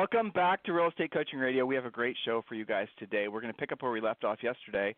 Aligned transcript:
Welcome 0.00 0.30
back 0.30 0.64
to 0.64 0.72
Real 0.72 0.88
Estate 0.88 1.12
Coaching 1.12 1.38
Radio. 1.38 1.66
We 1.66 1.74
have 1.74 1.84
a 1.84 1.90
great 1.90 2.16
show 2.24 2.42
for 2.48 2.54
you 2.54 2.64
guys 2.64 2.88
today. 2.98 3.28
We're 3.28 3.42
going 3.42 3.52
to 3.52 3.58
pick 3.58 3.70
up 3.70 3.82
where 3.82 3.92
we 3.92 4.00
left 4.00 4.24
off 4.24 4.38
yesterday, 4.42 4.96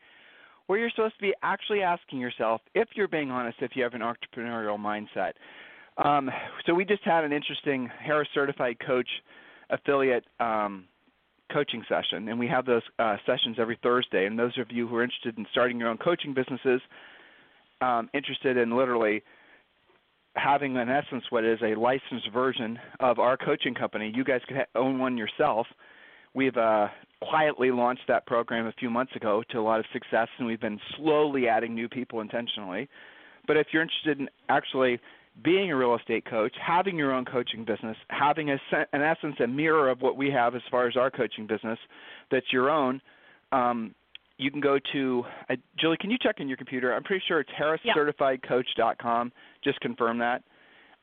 where 0.69 0.79
you're 0.79 0.91
supposed 0.91 1.17
to 1.17 1.21
be 1.21 1.35
actually 1.43 1.83
asking 1.83 2.21
yourself, 2.21 2.61
if 2.77 2.87
you're 2.95 3.09
being 3.09 3.33
honest, 3.33 3.59
if 3.63 3.73
you 3.75 3.83
have 3.83 3.95
an 3.95 4.01
entrepreneurial 4.01 4.79
mindset. 4.79 5.33
Um, 6.07 6.31
so 6.65 6.73
we 6.73 6.85
just 6.85 7.03
had 7.03 7.25
an 7.25 7.33
interesting 7.33 7.91
Harris 8.01 8.29
Certified 8.33 8.77
Coach 8.87 9.09
affiliate 9.71 10.25
um, 10.39 10.85
coaching 11.53 11.83
session, 11.89 12.29
and 12.29 12.39
we 12.39 12.47
have 12.47 12.65
those 12.65 12.83
uh, 13.01 13.17
sessions 13.27 13.57
every 13.59 13.81
Thursday. 13.83 14.27
And 14.27 14.39
those 14.39 14.57
of 14.57 14.71
you 14.71 14.87
who 14.87 14.95
are 14.95 15.03
interested 15.03 15.37
in 15.37 15.45
starting 15.51 15.81
your 15.81 15.89
own 15.89 15.99
coaching 15.99 16.33
businesses, 16.33 16.81
um, 17.81 18.09
interested 18.15 18.57
in 18.57 18.71
literally 18.71 19.25
having 20.35 20.77
in 20.77 20.89
essence 20.89 21.25
what 21.31 21.45
is 21.45 21.59
a 21.63 21.75
licensed 21.75 22.31
version 22.33 22.79
of 23.01 23.19
our 23.19 23.37
coaching 23.37 23.75
company. 23.75 24.13
You 24.15 24.25
guys 24.25 24.41
could 24.49 24.57
own 24.75 24.99
one 24.99 25.17
yourself. 25.17 25.67
We've 26.35 26.57
uh, 26.57 26.89
quietly 27.21 27.71
launched 27.71 28.05
that 28.09 28.27
program 28.27 28.67
a 28.67 28.73
few 28.73 28.89
months 28.89 29.15
ago 29.15 29.43
to 29.51 29.59
a 29.59 29.61
lot 29.61 29.81
of 29.81 29.87
success, 29.93 30.29
and 30.39 30.47
we've 30.47 30.61
been 30.61 30.81
slowly 30.97 31.49
adding 31.49 31.75
new 31.75 31.89
people 31.89 32.21
intentionally. 32.21 32.89
But 33.47 33.57
if 33.57 33.69
you're 33.73 33.83
interested 33.83 34.21
in 34.21 34.29
actually 34.49 34.99
being 35.45 35.71
a 35.71 35.77
real 35.77 35.95
estate 35.95 36.25
coach, 36.25 36.55
having 36.65 36.97
your 36.97 37.13
own 37.13 37.25
coaching 37.25 37.65
business, 37.65 37.97
having 38.09 38.51
a, 38.51 38.59
in 38.93 39.03
essence 39.03 39.37
a 39.43 39.47
mirror 39.47 39.91
of 39.91 40.01
what 40.01 40.17
we 40.17 40.31
have 40.31 40.55
as 40.55 40.63
far 40.71 40.87
as 40.87 40.97
our 40.97 41.11
coaching 41.11 41.47
business 41.47 41.79
that's 42.31 42.53
your 42.53 42.71
own, 42.71 43.01
um, 43.51 43.95
you 44.43 44.51
can 44.51 44.61
go 44.61 44.79
to 44.93 45.25
uh, 45.49 45.57
Julie. 45.79 45.97
Can 46.01 46.11
you 46.11 46.19
check 46.21 46.37
in 46.39 46.49
your 46.49 46.57
computer? 46.57 46.93
I'm 46.95 47.05
pretty 47.05 47.23
sure 47.27 47.41
it's 47.41 47.51
harriscertifiedcoach.com. 47.61 49.33
Just 49.63 49.81
confirm 49.81 50.19
that. 50.19 50.43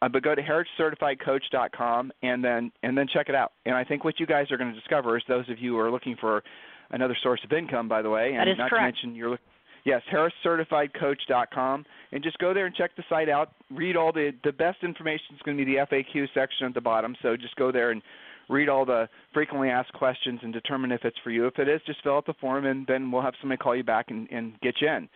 Uh, 0.02 0.08
but 0.08 0.24
go 0.24 0.34
to 0.34 0.42
harriscertifiedcoach.com 0.42 2.12
and 2.24 2.44
then 2.44 2.72
and 2.84 2.98
then 2.98 3.08
check 3.12 3.28
it 3.30 3.36
out. 3.36 3.54
And 3.66 3.76
I 3.76 3.84
think 3.84 4.04
what 4.04 4.20
you 4.20 4.26
guys 4.26 4.52
are 4.52 4.58
going 4.58 4.74
to 4.74 4.80
discover 4.80 5.18
is 5.18 5.24
those 5.28 5.50
of 5.50 5.60
you 5.60 5.74
who 5.74 5.80
are 5.80 5.92
looking 5.92 6.16
for 6.20 6.44
another 6.92 7.18
source 7.22 7.42
of 7.44 7.52
income, 7.52 7.88
by 7.88 8.02
the 8.02 8.10
way, 8.10 8.30
and 8.30 8.40
that 8.40 8.48
is 8.48 8.58
not 8.58 8.70
correct. 8.70 8.98
to 8.98 9.06
mention 9.08 9.16
you're 9.16 9.32
looking 9.32 9.46
yes 9.86 10.02
harriscertifiedcoach.com 10.14 11.86
and 12.12 12.22
just 12.22 12.38
go 12.40 12.54
there 12.54 12.66
and 12.66 12.76
check 12.76 12.92
the 12.96 13.04
site 13.10 13.30
out. 13.30 13.52
Read 13.72 13.96
all 13.96 14.12
the 14.12 14.32
the 14.44 14.52
best 14.52 14.84
information 14.84 15.36
is 15.36 15.42
going 15.44 15.58
to 15.58 15.66
be 15.66 15.74
the 15.74 15.86
FAQ 15.86 16.28
section 16.34 16.68
at 16.68 16.74
the 16.74 16.82
bottom. 16.82 17.16
So 17.22 17.36
just 17.36 17.56
go 17.56 17.72
there 17.72 17.92
and 17.92 18.02
read 18.50 18.68
all 18.68 18.86
the 18.86 19.08
frequently 19.34 19.70
asked 19.70 19.94
questions 19.94 20.40
and 20.44 20.52
determine 20.52 20.92
if 20.92 21.06
it's 21.06 21.18
for 21.24 21.30
you. 21.30 21.48
If 21.48 21.60
it 21.60 21.70
is, 21.70 21.82
just 21.86 22.04
fill 22.04 22.18
out 22.18 22.26
the 22.26 22.34
form 22.42 22.66
and 22.66 22.86
then 22.88 23.12
we'll 23.12 23.22
have 23.22 23.36
somebody 23.40 23.58
call 23.58 23.76
you 23.76 23.84
back 23.84 24.08
and, 24.10 24.28
and 24.32 24.60
get 24.62 24.76
you 24.82 24.90
in. 24.90 25.10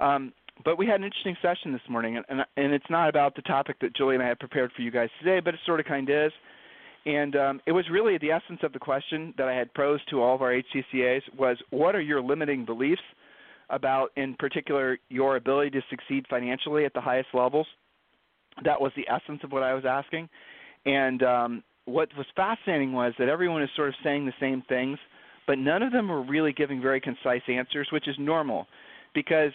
Um, 0.00 0.32
but 0.64 0.78
we 0.78 0.86
had 0.86 1.00
an 1.00 1.04
interesting 1.04 1.36
session 1.42 1.72
this 1.72 1.82
morning, 1.88 2.16
and, 2.16 2.24
and, 2.28 2.40
and 2.56 2.72
it's 2.72 2.88
not 2.88 3.08
about 3.08 3.34
the 3.34 3.42
topic 3.42 3.76
that 3.80 3.94
Julie 3.94 4.14
and 4.14 4.24
I 4.24 4.28
had 4.28 4.38
prepared 4.38 4.72
for 4.74 4.82
you 4.82 4.90
guys 4.90 5.10
today, 5.18 5.40
but 5.40 5.52
it 5.52 5.60
sort 5.66 5.80
of 5.80 5.86
kind 5.86 6.08
of 6.08 6.28
is. 6.28 6.32
And 7.04 7.36
um, 7.36 7.60
it 7.66 7.72
was 7.72 7.84
really 7.90 8.18
the 8.18 8.30
essence 8.30 8.60
of 8.62 8.72
the 8.72 8.78
question 8.78 9.34
that 9.38 9.48
I 9.48 9.54
had 9.54 9.72
posed 9.74 10.08
to 10.10 10.22
all 10.22 10.34
of 10.34 10.42
our 10.42 10.52
HCCAs 10.52 11.22
was, 11.38 11.56
what 11.70 11.94
are 11.94 12.00
your 12.00 12.20
limiting 12.22 12.64
beliefs 12.64 13.02
about, 13.70 14.10
in 14.16 14.34
particular, 14.34 14.98
your 15.08 15.36
ability 15.36 15.70
to 15.70 15.82
succeed 15.90 16.24
financially 16.28 16.84
at 16.84 16.94
the 16.94 17.00
highest 17.00 17.28
levels? 17.32 17.66
That 18.64 18.80
was 18.80 18.92
the 18.96 19.06
essence 19.08 19.40
of 19.44 19.52
what 19.52 19.62
I 19.62 19.74
was 19.74 19.84
asking. 19.84 20.28
And 20.84 21.22
um, 21.22 21.62
what 21.86 22.08
was 22.16 22.26
fascinating 22.36 22.92
was 22.92 23.14
that 23.18 23.28
everyone 23.28 23.62
is 23.62 23.70
sort 23.74 23.88
of 23.88 23.94
saying 24.04 24.26
the 24.26 24.32
same 24.38 24.62
things, 24.68 24.98
but 25.46 25.58
none 25.58 25.82
of 25.82 25.92
them 25.92 26.08
were 26.08 26.22
really 26.22 26.52
giving 26.52 26.82
very 26.82 27.00
concise 27.00 27.42
answers, 27.48 27.88
which 27.92 28.08
is 28.08 28.16
normal 28.18 28.66
because 29.14 29.52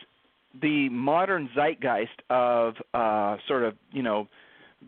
the 0.61 0.89
modern 0.89 1.49
zeitgeist 1.55 2.21
of 2.29 2.73
uh, 2.93 3.37
sort 3.47 3.63
of, 3.63 3.75
you 3.91 4.01
know, 4.01 4.27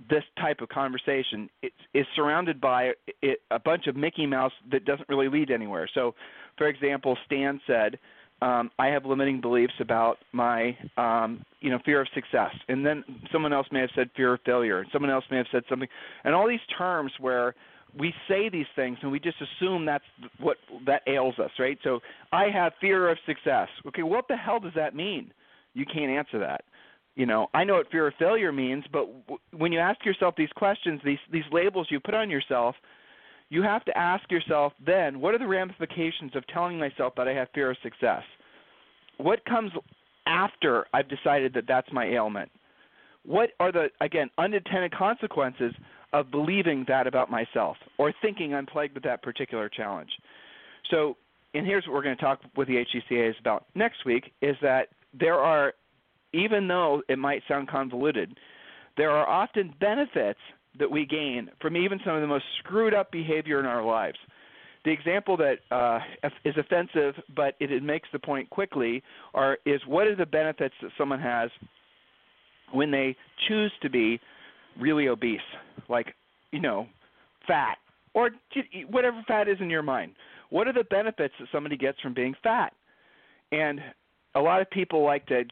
this 0.09 0.23
type 0.39 0.59
of 0.61 0.69
conversation 0.69 1.49
is, 1.61 1.71
is 1.93 2.05
surrounded 2.15 2.59
by 2.59 2.91
it, 3.21 3.39
a 3.51 3.59
bunch 3.59 3.87
of 3.87 3.95
Mickey 3.95 4.25
Mouse 4.25 4.51
that 4.71 4.85
doesn't 4.85 5.07
really 5.07 5.29
lead 5.29 5.51
anywhere. 5.51 5.87
So, 5.93 6.15
for 6.57 6.67
example, 6.67 7.17
Stan 7.25 7.61
said, 7.67 7.99
um, 8.43 8.69
I 8.77 8.87
have 8.87 9.05
limiting 9.05 9.39
beliefs 9.39 9.73
about 9.79 10.17
my, 10.33 10.77
um, 10.97 11.45
you 11.61 11.69
know, 11.69 11.79
fear 11.85 12.01
of 12.01 12.07
success, 12.13 12.51
and 12.67 12.85
then 12.85 13.03
someone 13.31 13.53
else 13.53 13.67
may 13.71 13.79
have 13.79 13.89
said 13.95 14.09
fear 14.17 14.33
of 14.33 14.41
failure, 14.45 14.79
and 14.79 14.89
someone 14.91 15.09
else 15.09 15.23
may 15.31 15.37
have 15.37 15.45
said 15.49 15.63
something, 15.69 15.87
and 16.25 16.35
all 16.35 16.47
these 16.47 16.59
terms 16.77 17.13
where 17.21 17.55
we 17.97 18.13
say 18.27 18.49
these 18.49 18.65
things 18.75 18.97
and 19.01 19.11
we 19.11 19.19
just 19.19 19.37
assume 19.39 19.85
that's 19.85 20.03
what 20.39 20.57
that 20.85 21.03
ails 21.07 21.35
us, 21.39 21.51
right? 21.59 21.77
So 21.83 21.99
I 22.31 22.45
have 22.51 22.73
fear 22.81 23.09
of 23.09 23.17
success. 23.25 23.69
Okay, 23.87 24.03
what 24.03 24.27
the 24.27 24.35
hell 24.35 24.59
does 24.59 24.73
that 24.75 24.95
mean? 24.95 25.31
You 25.73 25.85
can't 25.85 26.11
answer 26.11 26.39
that. 26.39 26.65
You 27.15 27.27
know, 27.27 27.47
I 27.53 27.63
know 27.63 27.75
what 27.75 27.91
fear 27.91 28.07
of 28.07 28.15
failure 28.17 28.51
means, 28.51 28.83
but 28.91 29.05
w- 29.27 29.39
when 29.55 29.71
you 29.71 29.79
ask 29.79 30.03
yourself 30.03 30.33
these 30.35 30.49
questions, 30.55 30.99
these 31.05 31.19
these 31.31 31.43
labels 31.51 31.87
you 31.91 31.99
put 31.99 32.15
on 32.15 32.29
yourself, 32.31 32.75
you 33.53 33.61
have 33.61 33.85
to 33.85 33.95
ask 33.95 34.31
yourself 34.31 34.73
then, 34.83 35.19
what 35.19 35.35
are 35.35 35.37
the 35.37 35.47
ramifications 35.47 36.35
of 36.35 36.45
telling 36.47 36.79
myself 36.79 37.13
that 37.17 37.27
I 37.27 37.33
have 37.33 37.49
fear 37.53 37.69
of 37.69 37.77
success? 37.83 38.23
What 39.17 39.45
comes 39.45 39.71
after 40.25 40.87
I've 40.91 41.07
decided 41.07 41.53
that 41.53 41.65
that's 41.67 41.87
my 41.91 42.05
ailment? 42.05 42.49
What 43.23 43.51
are 43.59 43.71
the 43.71 43.89
again 44.01 44.31
unintended 44.39 44.95
consequences 44.95 45.71
of 46.13 46.31
believing 46.31 46.83
that 46.87 47.05
about 47.05 47.29
myself 47.29 47.77
or 47.99 48.11
thinking 48.23 48.55
I'm 48.55 48.65
plagued 48.65 48.95
with 48.95 49.03
that 49.03 49.21
particular 49.21 49.69
challenge? 49.69 50.09
So, 50.89 51.15
and 51.53 51.65
here's 51.65 51.85
what 51.85 51.93
we're 51.93 52.03
going 52.03 52.17
to 52.17 52.21
talk 52.21 52.39
with 52.57 52.67
the 52.67 52.83
HCCAs 52.83 53.39
about 53.39 53.65
next 53.75 54.03
week 54.03 54.33
is 54.41 54.55
that 54.63 54.87
there 55.13 55.37
are 55.37 55.73
even 56.33 56.67
though 56.67 57.03
it 57.07 57.19
might 57.19 57.43
sound 57.47 57.67
convoluted, 57.67 58.35
there 58.97 59.11
are 59.11 59.27
often 59.27 59.75
benefits 59.79 60.39
that 60.79 60.89
we 60.89 61.05
gain 61.05 61.49
from 61.61 61.77
even 61.77 61.99
some 62.05 62.15
of 62.15 62.21
the 62.21 62.27
most 62.27 62.45
screwed 62.59 62.93
up 62.93 63.11
behavior 63.11 63.59
in 63.59 63.65
our 63.65 63.83
lives. 63.83 64.17
The 64.85 64.91
example 64.91 65.37
that 65.37 65.59
uh, 65.71 65.99
is 66.43 66.55
offensive, 66.57 67.15
but 67.35 67.55
it, 67.59 67.71
it 67.71 67.83
makes 67.83 68.09
the 68.11 68.19
point 68.19 68.49
quickly, 68.49 69.01
are 69.33 69.57
is 69.65 69.81
what 69.87 70.07
are 70.07 70.15
the 70.15 70.25
benefits 70.25 70.75
that 70.81 70.91
someone 70.97 71.19
has 71.19 71.49
when 72.73 72.91
they 72.91 73.15
choose 73.47 73.71
to 73.81 73.89
be 73.89 74.19
really 74.79 75.07
obese, 75.07 75.39
like 75.87 76.13
you 76.51 76.59
know, 76.59 76.87
fat 77.47 77.77
or 78.13 78.31
whatever 78.89 79.23
fat 79.27 79.47
is 79.47 79.57
in 79.59 79.69
your 79.69 79.83
mind. 79.83 80.13
What 80.49 80.67
are 80.67 80.73
the 80.73 80.83
benefits 80.83 81.33
that 81.39 81.47
somebody 81.51 81.77
gets 81.77 81.99
from 82.01 82.13
being 82.13 82.35
fat? 82.43 82.73
And 83.51 83.79
a 84.35 84.39
lot 84.39 84.61
of 84.61 84.69
people 84.69 85.03
like 85.03 85.25
to 85.27 85.43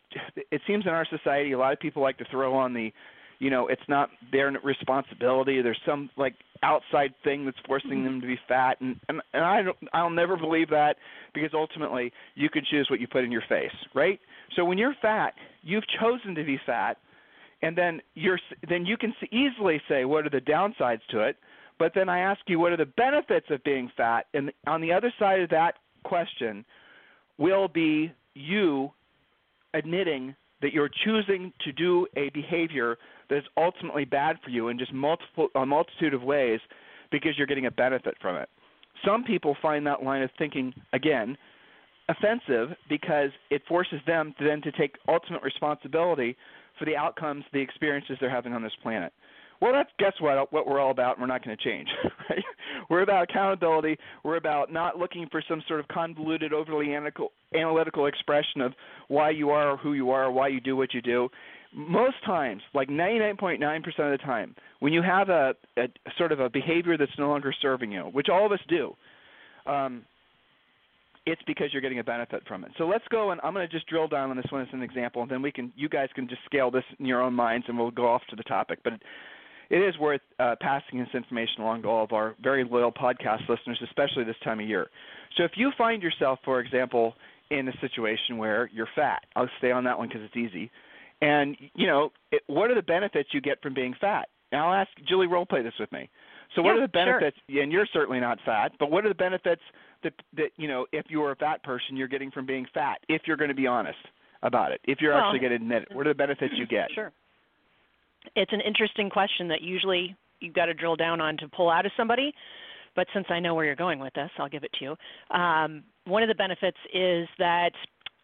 it 0.52 0.62
seems 0.68 0.86
in 0.86 0.92
our 0.92 1.06
society 1.06 1.52
a 1.54 1.58
lot 1.58 1.74
of 1.74 1.80
people 1.80 2.02
like 2.02 2.18
to 2.18 2.26
throw 2.30 2.54
on 2.56 2.74
the 2.74 2.92
you 3.42 3.50
know 3.50 3.68
it's 3.68 3.82
not 3.90 4.10
their 4.32 4.52
responsibility. 4.64 5.62
There's 5.62 5.82
some 5.86 6.10
like 6.16 6.36
outside 6.64 7.12
thing 7.24 7.44
that's 7.44 7.58
forcing 7.66 7.90
mm-hmm. 7.90 8.06
them 8.06 8.22
to 8.22 8.28
be 8.28 8.40
fat 8.48 8.80
and 8.82 8.96
and, 9.10 9.20
and 9.34 9.44
i 9.44 9.64
don't 9.64 9.78
i'll 9.94 10.12
never 10.12 10.38
believe 10.38 10.70
that 10.70 10.96
because 11.34 11.50
ultimately 11.56 12.14
you 12.36 12.52
can 12.52 12.62
choose 12.70 12.88
what 12.92 13.00
you 13.00 13.08
put 13.08 13.24
in 13.24 13.32
your 13.32 13.42
face 13.50 13.72
right? 13.96 14.20
So 14.56 14.64
when 14.64 14.78
you're 14.78 14.94
fat 15.02 15.34
you've 15.64 15.84
chosen 16.00 16.36
to 16.36 16.44
be 16.44 16.60
fat 16.68 16.98
and 17.64 17.76
then 17.76 18.00
you're 18.14 18.40
then 18.70 18.86
you 18.86 18.96
can 18.96 19.12
easily 19.32 19.82
say 19.90 20.06
what 20.06 20.24
are 20.26 20.30
the 20.30 20.40
downsides 20.40 21.02
to 21.10 21.22
it? 21.22 21.36
But 21.80 21.94
then 21.96 22.10
i 22.10 22.20
ask 22.20 22.42
you 22.46 22.60
what 22.60 22.72
are 22.72 22.78
the 22.78 22.86
benefits 22.86 23.48
of 23.50 23.64
being 23.64 23.92
fat? 23.98 24.28
And 24.36 24.52
on 24.68 24.82
the 24.82 24.94
other 24.94 25.12
side 25.18 25.42
of 25.42 25.50
that 25.50 25.80
question 26.04 26.64
will 27.40 27.68
be 27.68 28.14
you 28.36 28.92
admitting 29.74 30.36
that 30.62 30.74
you're 30.74 30.90
choosing 31.04 31.52
to 31.64 31.72
do 31.72 32.08
a 32.16 32.30
behavior 32.30 32.98
that 33.30 33.38
is 33.38 33.44
ultimately 33.58 34.06
bad 34.06 34.38
for 34.44 34.50
you 34.50 34.68
in 34.68 34.78
just 34.78 34.94
multiple 34.94 35.48
a 35.56 35.66
multitude 35.66 36.14
of 36.14 36.24
ways 36.24 36.60
because 37.12 37.32
you're 37.38 37.48
getting 37.48 37.66
a 37.66 37.72
benefit 37.72 38.16
from 38.22 38.36
it. 38.36 38.50
Some 39.06 39.24
people 39.24 39.56
find 39.62 39.86
that 39.88 40.04
line 40.04 40.22
of 40.22 40.30
thinking 40.38 40.74
again 40.94 41.38
offensive 42.10 42.76
because 42.90 43.30
it 43.50 43.62
forces 43.68 44.00
them 44.06 44.34
to 44.38 44.46
then 44.46 44.62
to 44.62 44.72
take 44.74 44.96
ultimate 45.08 45.42
responsibility 45.44 46.36
for 46.78 46.86
the 46.86 46.96
outcomes, 46.96 47.44
the 47.54 47.60
experiences 47.60 48.18
they're 48.20 48.30
having 48.30 48.54
on 48.54 48.64
this 48.64 48.74
planet. 48.82 49.14
Well, 49.62 49.74
that's 49.74 49.90
guess 50.00 50.14
what 50.20 50.52
what 50.52 50.66
we're 50.68 50.80
all 50.80 50.92
about, 50.92 51.18
and 51.18 51.22
we're 51.22 51.28
not 51.28 51.46
going 51.46 51.56
to 51.56 51.64
change. 51.64 51.88
Right? 52.30 52.44
We're 52.90 53.02
about 53.02 53.30
accountability. 53.30 53.98
We're 54.24 54.38
about 54.38 54.72
not 54.72 54.98
looking 54.98 55.28
for 55.30 55.44
some 55.48 55.62
sort 55.68 55.82
of 55.82 55.88
convoluted, 55.90 56.54
overly 56.54 56.94
analytical, 56.94 57.32
analytical 57.54 58.06
expression 58.06 58.62
of 58.62 58.74
why 59.10 59.32
you 59.32 59.50
are 59.50 59.76
who 59.76 59.94
you 59.94 60.12
are, 60.12 60.32
why 60.32 60.48
you 60.48 60.62
do 60.62 60.78
what 60.78 60.94
you 60.94 61.02
do. 61.02 61.30
most 61.74 62.16
times, 62.26 62.62
like 62.74 62.90
99.9% 62.90 63.60
of 63.88 64.12
the 64.12 64.18
time, 64.24 64.56
when 64.80 64.94
you 64.94 65.02
have 65.02 65.30
a, 65.30 65.54
a 65.78 65.88
sort 66.18 66.32
of 66.32 66.40
a 66.40 66.50
behavior 66.50 66.98
that's 66.98 67.12
no 67.18 67.30
longer 67.30 67.54
serving 67.62 67.92
you, 67.92 68.04
which 68.04 68.28
all 68.30 68.46
of 68.46 68.52
us 68.52 68.60
do, 68.68 68.96
um, 69.66 70.04
it's 71.26 71.42
because 71.46 71.68
you're 71.72 71.82
getting 71.82 72.00
a 72.00 72.04
benefit 72.04 72.44
from 72.48 72.64
it. 72.64 72.72
So 72.78 72.88
let's 72.88 73.06
go 73.10 73.32
and 73.32 73.40
I'm 73.44 73.54
going 73.54 73.68
to 73.68 73.72
just 73.74 73.88
drill 73.88 74.08
down 74.08 74.32
on 74.32 74.38
this 74.38 74.46
one 74.50 74.62
as 74.62 74.68
an 74.74 74.82
example, 74.82 75.22
and 75.22 75.30
then 75.30 75.42
we 75.42 75.52
can, 75.52 75.72
you 75.76 75.88
guys 75.88 76.10
can 76.16 76.28
just 76.28 76.44
scale 76.46 76.72
this 76.72 76.84
in 77.00 77.06
your 77.06 77.22
own 77.22 77.34
minds, 77.34 77.66
and 77.68 77.78
we'll 77.78 77.92
go 77.92 78.08
off 78.08 78.22
to 78.30 78.36
the 78.36 78.44
topic. 78.44 78.80
But 78.84 78.94
it 79.72 79.78
is 79.78 79.98
worth 79.98 80.22
uh, 80.38 80.56
passing 80.60 81.00
this 81.00 81.08
information 81.14 81.62
along 81.62 81.84
to 81.84 81.88
all 81.88 82.04
of 82.04 82.12
our 82.12 82.36
very 82.44 82.66
loyal 82.66 82.92
podcast 82.92 83.48
listeners, 83.48 83.80
especially 83.84 84.26
this 84.26 84.36
time 84.44 84.60
of 84.60 84.68
year. 84.68 84.88
So 85.38 85.44
if 85.44 85.52
you 85.56 85.72
find 85.78 86.04
yourself, 86.04 86.40
for 86.44 86.60
example, 86.60 87.16
in 87.50 87.70
a 87.70 87.72
situation 87.80 88.38
where 88.38 88.70
you're 88.74 88.90
fat, 88.96 89.24
I'll 89.36 89.50
stay 89.60 89.72
on 89.72 89.86
that 89.86 89.98
one 89.98 90.10
because 90.10 90.24
it's 90.24 90.36
easy. 90.36 90.70
And 91.22 91.56
you 91.74 91.88
know, 91.88 92.12
it, 92.34 92.42
what 92.48 92.70
are 92.70 92.76
the 92.76 92.82
benefits 92.82 93.30
you 93.32 93.40
get 93.40 93.62
from 93.62 93.74
being 93.74 93.96
fat? 94.02 94.28
And 94.52 94.60
I'll 94.60 94.74
ask 94.74 94.90
Julie 95.08 95.28
role 95.28 95.46
play 95.46 95.62
this 95.62 95.74
with 95.80 95.92
me. 95.94 96.10
So 96.56 96.62
what 96.62 96.72
yeah, 96.72 96.80
are 96.80 96.82
the 96.82 96.88
benefits? 96.90 97.38
Sure. 97.50 97.64
And 97.64 97.72
you're 97.72 97.88
certainly 97.94 98.20
not 98.20 98.40
fat, 98.46 98.74
but 98.78 98.92
what 98.92 99.06
are 99.06 99.10
the 99.10 99.16
benefits 99.16 99.62
that 100.04 100.14
that 100.36 100.50
you 100.58 100.68
know 100.68 100.86
if 100.92 101.06
you're 101.08 101.32
a 101.32 101.36
fat 101.38 101.64
person 101.64 101.96
you're 101.96 102.10
getting 102.10 102.30
from 102.32 102.46
being 102.46 102.66
fat? 102.74 102.98
If 103.08 103.22
you're 103.26 103.38
going 103.38 103.50
to 103.50 103.56
be 103.56 103.68
honest 103.68 104.00
about 104.44 104.74
it, 104.74 104.82
if 104.84 105.00
you're 105.00 105.14
well, 105.14 105.24
actually 105.24 105.40
going 105.40 105.52
to 105.52 105.56
admit 105.56 105.84
it, 105.84 105.96
what 105.96 106.08
are 106.08 106.10
the 106.10 106.18
benefits 106.18 106.54
you 106.58 106.68
get? 106.68 106.90
Sure. 106.94 107.14
It's 108.36 108.54
an 108.54 108.62
interesting 108.62 109.10
question 109.10 109.48
that 109.50 109.62
usually 109.62 110.16
you've 110.40 110.54
got 110.54 110.66
to 110.66 110.74
drill 110.74 110.96
down 110.96 111.22
on 111.22 111.38
to 111.38 111.48
pull 111.50 111.70
out 111.70 111.86
of 111.86 111.92
somebody. 111.96 112.34
But 112.96 113.08
since 113.14 113.26
I 113.30 113.40
know 113.40 113.56
where 113.56 113.66
you're 113.66 113.76
going 113.76 114.00
with 114.00 114.14
this, 114.14 114.30
I'll 114.38 114.50
give 114.50 114.64
it 114.64 114.72
to 114.80 114.86
you. 114.86 115.36
Um, 115.38 115.84
one 116.06 116.24
of 116.24 116.30
the 116.30 116.36
benefits 116.36 116.78
is 116.94 117.28
that 117.40 117.72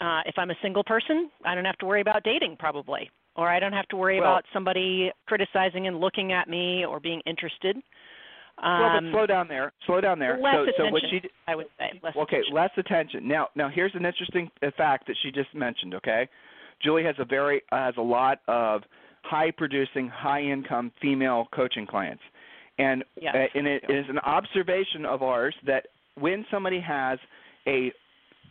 uh, 0.02 0.22
if 0.26 0.36
I'm 0.38 0.52
a 0.52 0.56
single 0.62 0.84
person, 0.84 1.30
I 1.46 1.56
don't 1.56 1.66
have 1.66 1.78
to 1.78 1.86
worry 1.86 2.02
about 2.02 2.24
dating 2.24 2.58
probably, 2.60 3.10
or 3.36 3.48
I 3.48 3.60
don't 3.60 3.74
have 3.74 3.88
to 3.90 3.96
worry 3.96 4.20
well, 4.20 4.32
about 4.32 4.44
somebody 4.54 5.12
criticizing 5.26 5.88
and 5.88 6.00
looking 6.00 6.34
at 6.34 6.50
me 6.50 6.86
or 6.86 7.00
being 7.00 7.22
interested. 7.26 7.78
Um, 8.62 8.82
well, 8.82 8.90
but 8.90 8.98
um, 8.98 9.12
slow 9.12 9.26
down 9.26 9.48
there. 9.48 9.72
Slow 9.86 10.02
down 10.02 10.20
there. 10.20 10.40
Less 10.42 10.56
so, 10.56 10.62
attention, 10.64 10.86
so 10.88 10.92
what 10.92 11.02
she, 11.10 11.22
I 11.48 11.56
would 11.56 11.68
say. 11.78 12.00
Less 12.04 12.16
okay, 12.16 12.38
attention. 12.38 12.56
less 12.56 12.72
attention. 12.78 13.28
Now, 13.28 13.48
now 13.56 13.70
here's 13.70 13.94
an 13.96 14.06
interesting 14.06 14.50
uh, 14.62 14.68
fact 14.76 15.08
that 15.08 15.16
she 15.24 15.32
just 15.32 15.54
mentioned. 15.56 15.94
Okay, 15.96 16.28
Julie 16.84 17.04
has 17.04 17.16
a 17.20 17.26
very 17.26 17.62
uh, 17.72 17.78
has 17.78 17.94
a 17.98 18.02
lot 18.02 18.40
of 18.48 18.82
high 19.24 19.52
producing, 19.52 20.08
high 20.10 20.42
income 20.42 20.92
female 21.02 21.48
coaching 21.54 21.86
clients, 21.86 22.24
and 22.78 23.04
yes. 23.20 23.36
uh, 23.36 23.58
and 23.58 23.68
it 23.68 23.84
is 23.90 24.06
an 24.10 24.20
observation 24.20 25.06
of 25.06 25.22
ours 25.24 25.56
that 25.66 25.88
when 26.16 26.46
somebody 26.50 26.80
has 26.80 27.20
a 27.68 27.92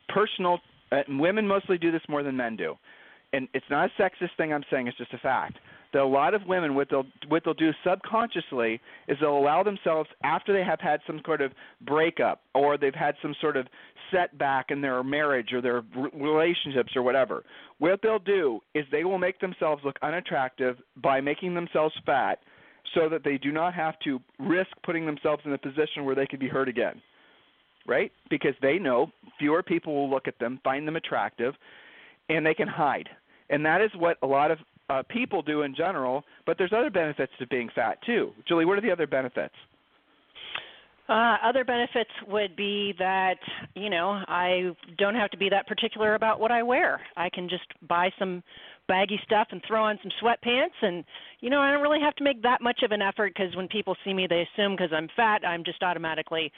personal, 0.09 0.59
uh, 0.93 1.03
women 1.09 1.47
mostly 1.47 1.79
do 1.79 1.91
this 1.91 2.03
more 2.09 2.23
than 2.23 2.37
men 2.37 2.57
do, 2.57 2.75
and 3.33 3.49
it's 3.55 3.67
not 3.71 3.91
a 3.91 4.03
sexist 4.03 4.37
thing 4.37 4.53
I'm 4.53 4.65
saying. 4.71 4.87
It's 4.89 4.99
just 4.99 5.13
a 5.13 5.19
fact 5.19 5.59
that 5.93 6.03
a 6.03 6.07
lot 6.07 6.35
of 6.35 6.43
women 6.47 6.75
what 6.75 6.89
they'll 6.91 7.07
what 7.29 7.43
they'll 7.45 7.55
do 7.55 7.71
subconsciously 7.85 8.81
is 9.09 9.17
they'll 9.21 9.39
allow 9.39 9.63
themselves 9.63 10.09
after 10.23 10.53
they 10.53 10.65
have 10.65 10.81
had 10.81 11.01
some 11.07 11.21
sort 11.25 11.41
of 11.41 11.53
breakup 11.87 12.41
or 12.55 12.77
they've 12.77 12.95
had 12.95 13.15
some 13.23 13.35
sort 13.41 13.57
of 13.57 13.67
setback 14.13 14.67
in 14.71 14.81
their 14.81 15.03
marriage 15.03 15.53
or 15.53 15.61
their 15.61 15.83
relationships 16.13 16.93
or 16.95 17.03
whatever. 17.03 17.43
What 17.79 18.01
they'll 18.03 18.19
do 18.19 18.61
is 18.75 18.85
they 18.91 19.05
will 19.05 19.19
make 19.19 19.41
themselves 19.41 19.83
look 19.85 19.97
unattractive 20.03 20.77
by 21.03 21.21
making 21.21 21.55
themselves 21.55 21.95
fat 22.05 22.39
so 22.95 23.09
that 23.09 23.25
they 23.25 23.37
do 23.37 23.53
not 23.53 23.75
have 23.75 23.99
to 24.05 24.21
risk 24.39 24.71
putting 24.85 25.07
themselves 25.07 25.43
in 25.45 25.53
a 25.53 25.59
position 25.59 26.05
where 26.05 26.15
they 26.15 26.27
could 26.27 26.41
be 26.41 26.49
hurt 26.49 26.69
again. 26.69 27.01
Right? 27.87 28.11
Because 28.31 28.55
they 28.63 28.79
know 28.79 29.13
fewer 29.39 29.63
people 29.63 29.95
will 29.95 30.11
look 30.11 30.27
at 30.27 30.39
them, 30.41 30.61
find 30.65 30.89
them 30.89 30.97
attractive, 30.97 31.55
and 32.29 32.45
they 32.45 32.55
can 32.55 32.67
hide. 32.67 33.09
And 33.49 33.65
that 33.65 33.81
is 33.81 33.91
what 33.97 34.17
a 34.23 34.27
lot 34.27 34.51
of 34.51 34.59
uh, 34.89 35.03
people 35.09 35.43
do 35.43 35.63
in 35.63 35.75
general, 35.75 36.25
but 36.47 36.57
there's 36.59 36.73
other 36.73 36.91
benefits 36.91 37.33
to 37.39 37.47
being 37.47 37.69
fat 37.75 37.99
too. 38.05 38.31
Julie, 38.47 38.65
what 38.65 38.79
are 38.79 38.83
the 38.83 38.91
other 38.91 39.07
benefits? 39.07 39.55
Uh, 41.09 41.37
other 41.45 41.65
benefits 41.65 42.11
would 42.27 42.57
be 42.57 42.93
that 42.99 43.37
you 43.75 43.89
know 43.89 44.23
I 44.27 44.75
don't 44.99 45.15
have 45.15 45.31
to 45.31 45.37
be 45.37 45.49
that 45.49 45.69
particular 45.69 46.15
about 46.15 46.41
what 46.41 46.51
I 46.51 46.63
wear. 46.63 47.01
I 47.17 47.31
can 47.31 47.49
just 47.49 47.67
buy 47.89 48.11
some 48.19 48.43
baggy 48.89 49.21
stuff 49.25 49.49
and 49.51 49.63
throw 49.67 49.85
on 49.85 49.99
some 50.03 50.11
sweatpants, 50.23 50.75
and 50.83 51.05
you 51.41 51.51
know 51.51 51.61
I 51.61 51.71
don't 51.71 51.83
really 51.83 52.01
have 52.01 52.17
to 52.17 52.25
make 52.25 52.43
that 52.43 52.61
much 52.61 52.83
of 52.83 52.91
an 52.91 53.03
effort 53.03 53.35
because 53.37 53.55
when 53.55 53.69
people 53.69 53.97
see 54.05 54.15
me, 54.15 54.27
they 54.29 54.47
assume 54.53 54.73
because 54.73 54.93
I'm 54.93 55.09
fat, 55.15 55.47
I'm 55.47 55.63
just 55.63 55.83
automatically, 55.83 56.51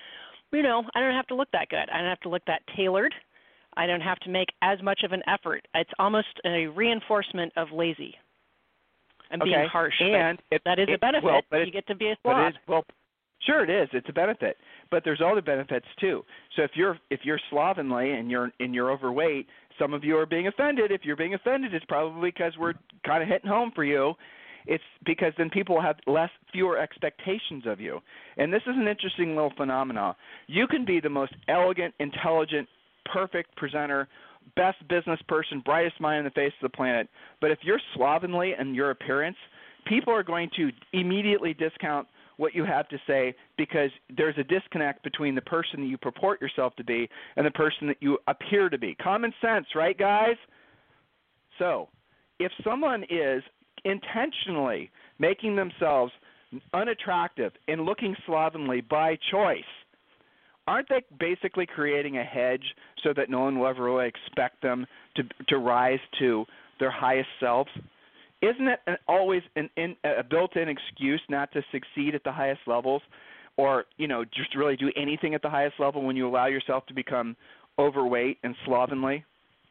you 0.52 0.62
know, 0.62 0.82
I 0.94 1.00
don't 1.00 1.14
have 1.14 1.26
to 1.26 1.34
look 1.34 1.50
that 1.52 1.68
good. 1.68 1.90
I 1.92 1.98
don't 1.98 2.08
have 2.08 2.20
to 2.20 2.30
look 2.30 2.44
that 2.46 2.62
tailored. 2.74 3.14
I 3.78 3.86
don't 3.86 4.00
have 4.00 4.18
to 4.20 4.28
make 4.28 4.48
as 4.60 4.82
much 4.82 5.00
of 5.04 5.12
an 5.12 5.22
effort. 5.28 5.66
It's 5.74 5.90
almost 5.98 6.26
a 6.44 6.66
reinforcement 6.66 7.52
of 7.56 7.68
lazy. 7.72 8.14
I'm 9.30 9.40
okay. 9.40 9.50
being 9.50 9.68
harsh, 9.68 9.94
and 10.00 10.38
it, 10.50 10.62
that 10.64 10.78
is 10.78 10.88
it, 10.88 10.94
a 10.94 10.98
benefit. 10.98 11.24
Well, 11.24 11.42
but 11.50 11.58
you 11.58 11.70
get 11.70 11.86
to 11.86 11.94
be 11.94 12.08
a 12.08 12.16
slob. 12.22 12.34
slob. 12.34 12.46
It 12.46 12.48
is, 12.48 12.54
well, 12.66 12.84
sure 13.46 13.62
it 13.62 13.70
is. 13.70 13.88
It's 13.92 14.08
a 14.08 14.12
benefit, 14.12 14.56
but 14.90 15.04
there's 15.04 15.20
other 15.24 15.42
benefits 15.42 15.86
too. 16.00 16.24
So 16.56 16.62
if 16.62 16.72
you're 16.74 16.98
if 17.10 17.20
you're 17.22 17.40
slovenly 17.50 18.12
and 18.12 18.30
you're 18.30 18.50
and 18.58 18.74
you're 18.74 18.90
overweight, 18.90 19.46
some 19.78 19.94
of 19.94 20.02
you 20.02 20.16
are 20.18 20.26
being 20.26 20.48
offended. 20.48 20.90
If 20.90 21.02
you're 21.04 21.16
being 21.16 21.34
offended, 21.34 21.72
it's 21.72 21.84
probably 21.84 22.30
because 22.30 22.54
we're 22.58 22.74
kind 23.06 23.22
of 23.22 23.28
hitting 23.28 23.48
home 23.48 23.70
for 23.74 23.84
you. 23.84 24.14
It's 24.66 24.84
because 25.06 25.32
then 25.38 25.50
people 25.50 25.80
have 25.80 25.96
less 26.06 26.30
fewer 26.52 26.78
expectations 26.78 27.64
of 27.66 27.80
you. 27.80 28.00
And 28.36 28.52
this 28.52 28.62
is 28.66 28.74
an 28.76 28.88
interesting 28.88 29.34
little 29.34 29.52
phenomenon. 29.56 30.14
You 30.46 30.66
can 30.66 30.84
be 30.84 31.00
the 31.00 31.08
most 31.08 31.32
elegant, 31.48 31.94
intelligent, 32.00 32.68
perfect 33.12 33.56
presenter, 33.56 34.08
best 34.56 34.76
business 34.88 35.20
person, 35.28 35.62
brightest 35.64 36.00
mind 36.00 36.18
on 36.18 36.24
the 36.24 36.30
face 36.30 36.52
of 36.62 36.70
the 36.70 36.76
planet. 36.76 37.08
But 37.40 37.50
if 37.50 37.58
you're 37.62 37.80
slovenly 37.94 38.54
in 38.58 38.74
your 38.74 38.90
appearance, 38.90 39.36
people 39.86 40.12
are 40.12 40.22
going 40.22 40.50
to 40.56 40.70
immediately 40.92 41.54
discount 41.54 42.06
what 42.36 42.54
you 42.54 42.64
have 42.64 42.88
to 42.88 42.98
say 43.06 43.34
because 43.56 43.90
there's 44.16 44.36
a 44.38 44.44
disconnect 44.44 45.02
between 45.02 45.34
the 45.34 45.40
person 45.42 45.80
that 45.80 45.86
you 45.86 45.98
purport 45.98 46.40
yourself 46.40 46.74
to 46.76 46.84
be 46.84 47.08
and 47.36 47.44
the 47.44 47.50
person 47.50 47.88
that 47.88 47.96
you 48.00 48.18
appear 48.28 48.68
to 48.68 48.78
be. 48.78 48.94
Common 48.94 49.32
sense, 49.42 49.66
right, 49.74 49.98
guys? 49.98 50.36
So, 51.58 51.88
if 52.38 52.52
someone 52.62 53.04
is 53.10 53.42
intentionally 53.84 54.90
making 55.18 55.56
themselves 55.56 56.12
unattractive 56.72 57.52
and 57.66 57.84
looking 57.84 58.14
slovenly 58.24 58.80
by 58.80 59.18
choice, 59.30 59.60
aren't 60.68 60.88
they 60.88 61.02
basically 61.18 61.66
creating 61.66 62.18
a 62.18 62.24
hedge 62.24 62.62
so 63.02 63.12
that 63.16 63.30
no 63.30 63.40
one 63.40 63.58
will 63.58 63.66
ever 63.66 63.82
really 63.84 64.06
expect 64.06 64.62
them 64.62 64.86
to 65.16 65.22
to 65.48 65.58
rise 65.58 65.98
to 66.18 66.44
their 66.78 66.90
highest 66.90 67.28
selves? 67.40 67.70
Isn't 68.40 68.68
it 68.68 68.78
an, 68.86 68.96
always 69.08 69.42
an, 69.56 69.68
in, 69.76 69.96
a 70.04 70.22
built-in 70.22 70.68
excuse 70.68 71.20
not 71.28 71.50
to 71.52 71.62
succeed 71.72 72.14
at 72.14 72.22
the 72.22 72.30
highest 72.30 72.60
levels, 72.66 73.02
or 73.56 73.86
you 73.96 74.06
know 74.06 74.24
just 74.24 74.54
really 74.54 74.76
do 74.76 74.92
anything 74.96 75.34
at 75.34 75.42
the 75.42 75.50
highest 75.50 75.80
level 75.80 76.04
when 76.04 76.16
you 76.16 76.28
allow 76.28 76.46
yourself 76.46 76.86
to 76.86 76.94
become 76.94 77.34
overweight 77.78 78.38
and 78.44 78.54
slovenly? 78.64 79.24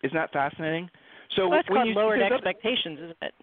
Isn't 0.03 0.15
that 0.15 0.31
fascinating? 0.33 0.89
So 1.35 1.47
well, 1.47 1.59
that's 1.59 1.69
when 1.69 1.77
called 1.77 1.89
you, 1.89 1.95
lowered 1.95 2.21
expectations, 2.21 2.99
isn't 2.99 3.17
it? 3.21 3.33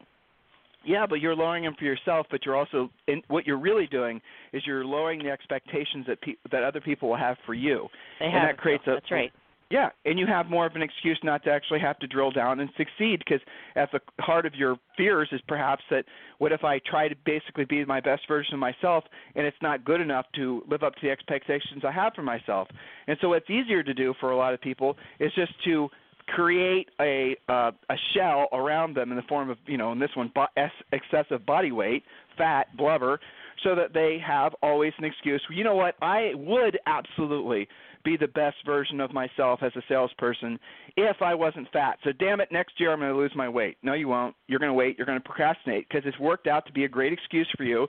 Yeah, 0.87 1.07
but 1.07 1.21
you're 1.21 1.35
lowering 1.35 1.65
them 1.65 1.75
for 1.79 1.85
yourself. 1.85 2.27
But 2.31 2.45
you're 2.45 2.57
also 2.57 2.91
in, 3.07 3.23
what 3.29 3.47
you're 3.47 3.59
really 3.59 3.87
doing 3.87 4.21
is 4.53 4.63
you're 4.67 4.85
lowering 4.85 5.23
the 5.23 5.31
expectations 5.31 6.07
that 6.09 6.21
pe- 6.21 6.37
that 6.51 6.63
other 6.63 6.81
people 6.81 7.09
will 7.09 7.17
have 7.17 7.37
for 7.47 7.55
you, 7.55 7.89
they 8.21 8.27
and 8.27 8.35
have 8.35 8.43
that 8.49 8.59
creates 8.59 8.85
a 8.87 8.93
that's 8.93 9.11
right. 9.11 9.33
Yeah, 9.71 9.89
and 10.05 10.19
you 10.19 10.27
have 10.27 10.47
more 10.47 10.67
of 10.67 10.77
an 10.77 10.83
excuse 10.83 11.19
not 11.25 11.43
to 11.45 11.51
actually 11.51 11.81
have 11.81 11.99
to 12.01 12.07
drill 12.07 12.31
down 12.31 12.61
and 12.61 12.69
succeed 12.77 13.21
because 13.21 13.41
at 13.77 13.91
the 13.93 14.01
heart 14.23 14.45
of 14.47 14.55
your 14.55 14.77
fears 14.97 15.29
is 15.33 15.41
perhaps 15.49 15.83
that 15.91 16.05
what 16.39 16.53
if 16.53 16.63
I 16.65 16.81
try 16.89 17.09
to 17.09 17.15
basically 17.25 17.65
be 17.65 17.85
my 17.85 18.01
best 18.01 18.29
version 18.29 18.55
of 18.55 18.61
myself 18.61 19.05
and 19.35 19.47
it's 19.47 19.57
not 19.63 19.85
good 19.85 20.01
enough 20.01 20.27
to 20.37 20.63
live 20.69 20.83
up 20.83 20.95
to 20.95 21.01
the 21.03 21.11
expectations 21.11 21.83
I 21.85 21.93
have 21.93 22.13
for 22.15 22.23
myself. 22.23 22.69
And 23.09 23.17
so 23.21 23.31
what's 23.31 23.49
easier 23.49 23.83
to 23.83 23.95
do 23.95 24.15
for 24.21 24.31
a 24.33 24.37
lot 24.37 24.53
of 24.53 24.61
people 24.61 24.97
is 25.19 25.33
just 25.35 25.53
to 25.65 25.89
create 26.29 26.89
a 27.01 27.37
uh, 27.49 27.71
a 27.91 27.95
shell 28.15 28.49
around 28.53 28.97
them 28.97 29.11
in 29.11 29.17
the 29.17 29.23
form 29.23 29.51
of 29.51 29.59
you 29.67 29.77
know 29.77 29.93
in 29.93 29.99
this 29.99 30.11
one 30.15 30.33
bo- 30.35 30.47
excessive 30.93 31.45
body 31.47 31.73
weight, 31.73 32.03
fat, 32.37 32.75
blubber, 32.77 33.21
so 33.63 33.75
that 33.75 33.93
they 33.93 34.19
have 34.25 34.55
always 34.63 34.93
an 34.99 35.05
excuse. 35.05 35.43
You 35.51 35.65
know 35.65 35.75
what? 35.75 35.95
I 36.03 36.33
would 36.35 36.79
absolutely 36.87 37.69
be 38.05 38.17
the 38.17 38.29
best 38.29 38.57
version 38.67 39.01
of 39.01 39.13
myself 39.13 39.61
as 39.63 39.73
a 39.77 39.83
salesperson 39.89 40.59
if 40.97 41.23
I 41.23 41.35
wasn't 41.35 41.71
fat. 41.73 41.99
So 42.05 42.13
damn 42.13 42.41
it, 42.41 42.53
next 42.53 42.79
year 42.79 42.93
I'm 42.93 43.01
going 43.01 43.13
to 43.13 43.19
lose 43.19 43.33
my 43.35 43.49
weight. 43.49 43.79
No, 43.83 43.95
you 43.95 44.09
won't. 44.09 44.37
You're 44.47 44.59
going 44.59 44.71
to 44.71 44.75
wait. 44.75 44.99
You're 44.99 45.07
going 45.07 45.19
to 45.19 45.25
procrastinate 45.25 45.89
because 45.89 46.03
it's 46.07 46.19
worked 46.19 46.47
out 46.47 46.67
to 46.67 46.73
be 46.73 46.85
a 46.85 46.89
great 46.89 47.13
excuse 47.13 47.49
for 47.57 47.65
you 47.65 47.87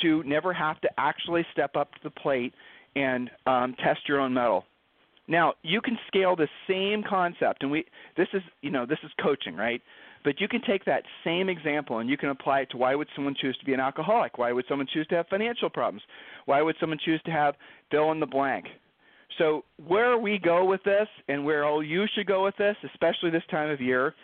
to 0.00 0.22
never 0.24 0.52
have 0.52 0.80
to 0.80 0.88
actually 0.98 1.44
step 1.52 1.76
up 1.76 1.92
to 1.92 1.98
the 2.02 2.10
plate 2.10 2.54
and 2.96 3.30
um, 3.46 3.74
test 3.84 4.00
your 4.08 4.18
own 4.20 4.32
mettle. 4.32 4.64
Now 5.30 5.54
you 5.62 5.80
can 5.80 5.96
scale 6.08 6.34
the 6.34 6.48
same 6.68 7.04
concept, 7.08 7.62
and 7.62 7.70
we 7.70 7.84
this 8.16 8.26
is 8.34 8.42
you 8.60 8.70
know 8.70 8.84
this 8.84 8.98
is 9.04 9.10
coaching, 9.22 9.54
right? 9.54 9.80
But 10.24 10.40
you 10.40 10.48
can 10.48 10.60
take 10.60 10.84
that 10.84 11.04
same 11.24 11.48
example 11.48 12.00
and 12.00 12.10
you 12.10 12.18
can 12.18 12.28
apply 12.28 12.60
it 12.60 12.70
to 12.70 12.76
why 12.76 12.94
would 12.94 13.08
someone 13.14 13.34
choose 13.40 13.56
to 13.58 13.64
be 13.64 13.72
an 13.72 13.80
alcoholic? 13.80 14.36
Why 14.36 14.52
would 14.52 14.66
someone 14.68 14.86
choose 14.92 15.06
to 15.06 15.14
have 15.14 15.28
financial 15.28 15.70
problems? 15.70 16.02
Why 16.44 16.60
would 16.60 16.76
someone 16.78 16.98
choose 17.02 17.22
to 17.24 17.30
have 17.30 17.54
fill 17.90 18.12
in 18.12 18.20
the 18.20 18.26
blank? 18.26 18.66
So 19.38 19.64
where 19.86 20.18
we 20.18 20.38
go 20.38 20.64
with 20.64 20.82
this, 20.82 21.06
and 21.28 21.44
where 21.44 21.64
all 21.64 21.82
you 21.82 22.06
should 22.14 22.26
go 22.26 22.44
with 22.44 22.56
this, 22.56 22.76
especially 22.92 23.30
this 23.30 23.44
time 23.50 23.70
of 23.70 23.80
year, 23.80 24.14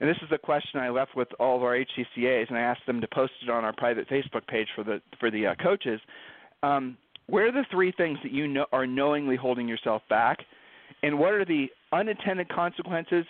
and 0.00 0.08
this 0.08 0.16
is 0.22 0.32
a 0.32 0.38
question 0.38 0.80
I 0.80 0.88
left 0.88 1.14
with 1.14 1.28
all 1.38 1.56
of 1.56 1.62
our 1.62 1.76
HCCAs, 1.76 2.48
and 2.48 2.56
I 2.56 2.62
asked 2.62 2.86
them 2.86 3.00
to 3.00 3.06
post 3.08 3.32
it 3.42 3.50
on 3.50 3.64
our 3.64 3.74
private 3.74 4.08
Facebook 4.08 4.46
page 4.48 4.66
for 4.74 4.82
the 4.82 5.00
for 5.20 5.30
the 5.30 5.48
uh, 5.48 5.54
coaches. 5.62 6.00
Um, 6.62 6.96
where 7.26 7.48
are 7.48 7.52
the 7.52 7.64
three 7.70 7.92
things 7.92 8.18
that 8.22 8.32
you 8.32 8.46
know 8.46 8.66
are 8.72 8.86
knowingly 8.86 9.36
holding 9.36 9.68
yourself 9.68 10.02
back, 10.08 10.38
and 11.02 11.18
what 11.18 11.32
are 11.32 11.44
the 11.44 11.66
unintended 11.92 12.48
consequences 12.48 13.24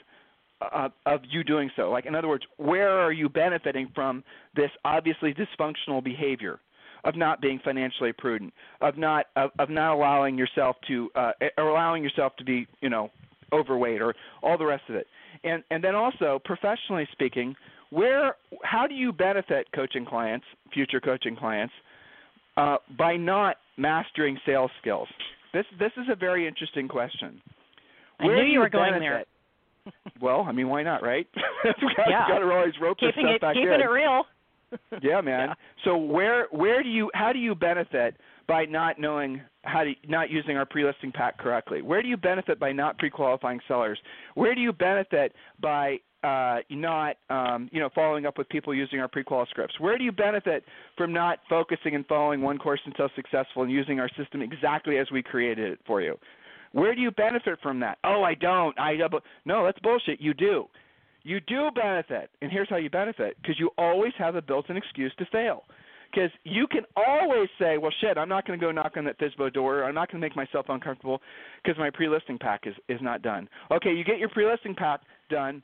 of, 0.73 0.93
of 1.07 1.21
you 1.29 1.45
doing 1.45 1.71
so? 1.77 1.91
Like, 1.91 2.07
in 2.07 2.15
other 2.15 2.29
words, 2.29 2.45
where 2.57 2.99
are 2.99 3.13
you 3.13 3.29
benefiting 3.29 3.91
from 3.95 4.25
this 4.55 4.71
obviously 4.85 5.35
dysfunctional 5.35 6.03
behavior? 6.03 6.61
of 7.05 7.17
not 7.17 7.43
being 7.43 7.61
financially 7.63 8.13
prudent, 8.13 8.53
of 8.81 8.97
not 8.97 9.27
of, 9.37 9.51
of 9.59 9.69
not 9.69 9.93
allowing 9.95 10.39
yourself 10.39 10.77
to 10.89 11.11
uh, 11.15 11.33
or 11.59 11.69
allowing 11.69 12.03
yourself 12.03 12.35
to 12.37 12.45
be 12.45 12.67
you 12.81 12.89
know 12.89 13.11
overweight 13.53 14.01
or 14.01 14.15
all 14.43 14.57
the 14.57 14.65
rest 14.65 14.85
of 14.89 14.95
it. 14.95 15.07
And 15.45 15.63
and 15.71 15.85
then 15.85 15.95
also 15.95 16.41
professionally 16.45 17.07
speaking, 17.13 17.55
where 17.91 18.37
how 18.63 18.87
do 18.87 18.95
you 18.95 19.13
benefit 19.13 19.67
coaching 19.75 20.07
clients, 20.07 20.47
future 20.73 21.01
coaching 21.01 21.37
clients, 21.37 21.75
uh, 22.57 22.77
by 22.97 23.17
not 23.17 23.57
mastering 23.77 24.39
sales 24.47 24.71
skills? 24.81 25.09
This 25.53 25.65
this 25.79 25.93
is 25.97 26.07
a 26.11 26.17
very 26.17 26.47
interesting 26.47 26.89
question. 26.89 27.41
Where 28.21 28.37
I 28.37 28.43
knew 28.43 28.53
you 28.53 28.61
were 28.61 28.69
going 28.69 28.99
there. 29.01 29.25
well, 30.21 30.45
I 30.49 30.53
mean, 30.53 30.69
why 30.69 30.83
not, 30.83 31.03
right? 31.03 31.27
we 31.65 31.95
got, 31.97 32.09
yeah. 32.09 32.29
got 32.29 32.39
to 32.39 32.51
always 32.51 32.75
rope 32.81 32.99
keeping 32.99 33.27
this 33.27 33.37
stuff 33.37 33.37
it, 33.37 33.41
back 33.41 33.55
keeping 33.55 33.73
in. 33.73 33.81
it 33.81 33.91
real. 33.91 34.25
yeah, 35.03 35.21
man. 35.21 35.51
Yeah. 35.51 35.55
So 35.85 35.97
where 35.97 36.47
where 36.51 36.83
do 36.83 36.89
you 36.89 37.11
how 37.15 37.33
do 37.33 37.39
you 37.39 37.55
benefit 37.55 38.17
by 38.47 38.65
not 38.65 38.99
knowing 38.99 39.41
how 39.63 39.85
to 39.85 39.93
not 40.09 40.31
using 40.31 40.57
our 40.57 40.67
pre-listing 40.67 41.13
pack 41.13 41.39
correctly? 41.39 41.83
Where 41.83 42.03
do 42.03 42.09
you 42.09 42.17
benefit 42.17 42.59
by 42.59 42.73
not 42.73 42.99
pre-qualifying 42.99 43.61
sellers? 43.69 43.99
Where 44.35 44.55
do 44.55 44.61
you 44.61 44.73
benefit 44.73 45.33
by 45.61 45.99
uh, 46.25 46.61
not 46.71 47.17
um, 47.29 47.69
you 47.73 47.81
know 47.81 47.91
following 47.95 48.27
up 48.27 48.39
with 48.39 48.49
people 48.49 48.75
using 48.75 49.01
our 49.01 49.09
pre-qual 49.09 49.47
scripts? 49.51 49.79
Where 49.79 49.99
do 49.99 50.05
you 50.05 50.13
benefit 50.13 50.65
from 50.97 51.13
not 51.13 51.41
focusing 51.49 51.95
and 51.95 52.07
following 52.07 52.41
one 52.41 52.59
course 52.59 52.81
until 52.87 53.09
successful 53.15 53.63
and 53.63 53.71
using 53.71 54.01
our 54.01 54.09
system 54.17 54.43
exactly 54.43 54.99
as 54.99 55.07
we 55.13 55.23
created 55.23 55.73
it 55.73 55.81
for 55.87 56.01
you? 56.01 56.17
Where 56.73 56.95
do 56.95 57.01
you 57.01 57.11
benefit 57.11 57.59
from 57.63 57.79
that? 57.81 57.99
Oh, 58.03 58.23
I 58.23 58.35
don't. 58.35 58.79
I 58.81 58.97
double. 58.97 59.21
no, 59.45 59.65
that's 59.65 59.79
bullshit. 59.81 60.21
You 60.21 60.35
do. 60.35 60.65
You 61.23 61.41
do 61.41 61.71
benefit, 61.75 62.31
and 62.43 62.51
here's 62.51 62.69
how 62.69 62.77
you 62.77 62.91
benefit: 62.91 63.37
because 63.41 63.59
you 63.59 63.71
always 63.79 64.13
have 64.19 64.35
a 64.35 64.43
built-in 64.43 64.77
excuse 64.77 65.13
to 65.19 65.27
fail. 65.27 65.65
Because 66.15 66.31
you 66.45 66.67
can 66.69 66.83
always 66.97 67.49
say, 67.59 67.77
well, 67.77 67.91
shit, 68.01 68.17
I'm 68.17 68.29
not 68.29 68.47
going 68.47 68.59
to 68.59 68.65
go 68.65 68.71
knock 68.71 68.93
on 68.97 69.05
that 69.07 69.19
FSBO 69.19 69.53
door. 69.53 69.83
I'm 69.83 69.95
not 69.95 70.11
going 70.13 70.21
to 70.21 70.25
make 70.25 70.37
myself 70.37 70.67
uncomfortable 70.69 71.21
because 71.63 71.77
my 71.77 71.91
pre-listing 71.91 72.39
pack 72.39 72.63
is, 72.67 72.75
is 72.89 73.01
not 73.03 73.23
done. 73.23 73.49
Okay, 73.73 73.93
you 73.93 74.05
get 74.05 74.19
your 74.19 74.29
pre-listing 74.29 74.77
pack 74.77 75.01
done, 75.29 75.61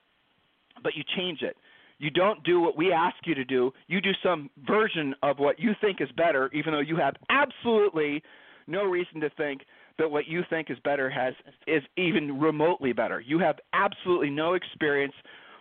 but 0.83 0.95
you 0.95 1.03
change 1.17 1.43
it. 1.43 1.57
You 1.99 2.11
don't 2.11 2.43
do 2.45 2.61
what 2.61 2.77
we 2.77 2.93
ask 2.93 3.17
you 3.25 3.35
to 3.35 3.45
do. 3.45 3.73
You 3.87 4.01
do 4.01 4.13
some 4.23 4.49
version 4.67 5.15
of 5.23 5.39
what 5.39 5.59
you 5.59 5.73
think 5.81 6.01
is 6.01 6.09
better, 6.17 6.51
even 6.55 6.73
though 6.73 6.81
you 6.81 6.97
have 6.97 7.15
absolutely 7.29 8.23
no 8.67 8.85
reason 8.85 9.21
to 9.21 9.31
think 9.31 9.63
that 9.99 10.11
what 10.11 10.27
you 10.27 10.43
think 10.49 10.71
is 10.71 10.79
better 10.83 11.11
has 11.11 11.35
is 11.67 11.83
even 11.99 12.41
remotely 12.41 12.93
better. 12.93 13.21
You 13.21 13.39
have 13.41 13.57
absolutely 13.75 14.31
no 14.31 14.55
experience 14.55 15.13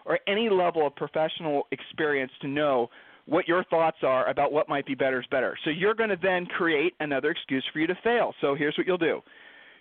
or 0.05 0.19
any 0.27 0.49
level 0.49 0.87
of 0.87 0.95
professional 0.95 1.67
experience 1.71 2.31
to 2.41 2.47
know 2.47 2.89
what 3.25 3.47
your 3.47 3.63
thoughts 3.65 3.97
are 4.01 4.27
about 4.29 4.51
what 4.51 4.69
might 4.69 4.85
be 4.85 4.95
better 4.95 5.19
is 5.19 5.27
better. 5.29 5.57
So 5.63 5.69
you're 5.69 5.93
going 5.93 6.09
to 6.09 6.17
then 6.21 6.45
create 6.45 6.93
another 6.99 7.29
excuse 7.29 7.63
for 7.71 7.79
you 7.79 7.87
to 7.87 7.95
fail. 8.03 8.33
So 8.41 8.55
here's 8.55 8.77
what 8.77 8.87
you'll 8.87 8.97
do. 8.97 9.21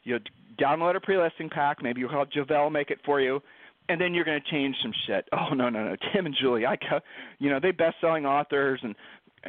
You'll 0.04 0.18
download 0.60 0.96
a 0.96 1.00
pre-listing 1.00 1.48
pack. 1.48 1.82
Maybe 1.82 2.00
you'll 2.00 2.10
have 2.10 2.30
Javel 2.30 2.68
make 2.68 2.90
it 2.90 2.98
for 3.04 3.20
you. 3.20 3.40
And 3.88 4.00
then 4.00 4.12
you're 4.12 4.24
going 4.24 4.40
to 4.40 4.50
change 4.50 4.76
some 4.82 4.92
shit. 5.06 5.28
Oh 5.32 5.54
no 5.54 5.68
no 5.68 5.84
no! 5.84 5.96
Tim 6.12 6.26
and 6.26 6.34
Julie, 6.38 6.66
I, 6.66 6.76
you 7.38 7.48
know, 7.48 7.58
they 7.60 7.70
best-selling 7.70 8.26
authors 8.26 8.80
and 8.82 8.94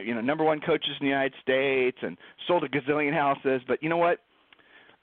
you 0.04 0.14
know 0.16 0.22
number 0.22 0.44
one 0.44 0.60
coaches 0.62 0.92
in 1.00 1.06
the 1.06 1.10
United 1.10 1.34
States 1.42 1.98
and 2.02 2.18
sold 2.48 2.64
a 2.64 2.70
gazillion 2.70 3.14
houses. 3.14 3.62
But 3.68 3.84
you 3.84 3.90
know 3.90 3.98
what? 3.98 4.20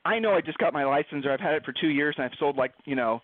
I 0.05 0.19
know 0.19 0.33
I 0.33 0.41
just 0.41 0.59
got 0.59 0.73
my 0.73 0.85
license 0.85 1.27
or 1.27 1.33
I've 1.33 1.41
had 1.41 1.55
it 1.55 1.65
for 1.65 1.75
two 1.79 1.89
years 1.89 2.15
and 2.17 2.25
I've 2.25 2.39
sold 2.39 2.57
like 2.57 2.73
you 2.85 2.95
know 2.95 3.21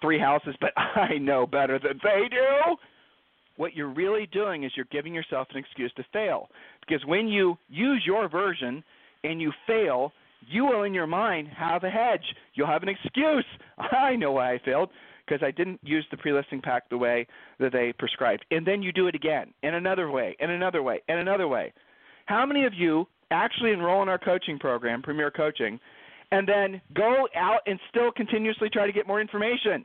three 0.00 0.20
houses, 0.20 0.54
but 0.60 0.72
I 0.76 1.18
know 1.18 1.46
better 1.46 1.78
than 1.78 1.98
they 2.04 2.28
do 2.28 2.76
what 3.60 3.76
you're 3.76 3.92
really 3.92 4.26
doing 4.32 4.64
is 4.64 4.72
you're 4.74 4.86
giving 4.90 5.12
yourself 5.12 5.46
an 5.50 5.58
excuse 5.58 5.92
to 5.94 6.02
fail. 6.14 6.48
Because 6.80 7.04
when 7.04 7.28
you 7.28 7.58
use 7.68 8.02
your 8.06 8.26
version 8.26 8.82
and 9.22 9.38
you 9.38 9.52
fail, 9.66 10.12
you 10.48 10.64
will 10.64 10.84
in 10.84 10.94
your 10.94 11.06
mind 11.06 11.48
have 11.48 11.84
a 11.84 11.90
hedge. 11.90 12.24
You'll 12.54 12.68
have 12.68 12.82
an 12.82 12.88
excuse. 12.88 13.44
I 13.78 14.16
know 14.16 14.32
why 14.32 14.54
I 14.54 14.60
failed 14.64 14.88
because 15.30 15.46
I 15.46 15.52
didn't 15.52 15.80
use 15.84 16.04
the 16.10 16.16
pre-listing 16.16 16.60
pack 16.60 16.88
the 16.88 16.98
way 16.98 17.26
that 17.60 17.72
they 17.72 17.92
prescribed. 17.98 18.44
And 18.50 18.66
then 18.66 18.82
you 18.82 18.92
do 18.92 19.06
it 19.06 19.14
again, 19.14 19.54
in 19.62 19.74
another 19.74 20.10
way, 20.10 20.36
in 20.40 20.50
another 20.50 20.82
way, 20.82 21.00
in 21.08 21.18
another 21.18 21.46
way. 21.46 21.72
How 22.26 22.44
many 22.44 22.64
of 22.64 22.74
you 22.74 23.06
actually 23.30 23.70
enroll 23.70 24.02
in 24.02 24.08
our 24.08 24.18
coaching 24.18 24.58
program, 24.58 25.02
Premier 25.02 25.30
Coaching, 25.30 25.78
and 26.32 26.48
then 26.48 26.80
go 26.94 27.28
out 27.36 27.60
and 27.66 27.78
still 27.88 28.10
continuously 28.10 28.68
try 28.70 28.86
to 28.86 28.92
get 28.92 29.06
more 29.06 29.20
information? 29.20 29.84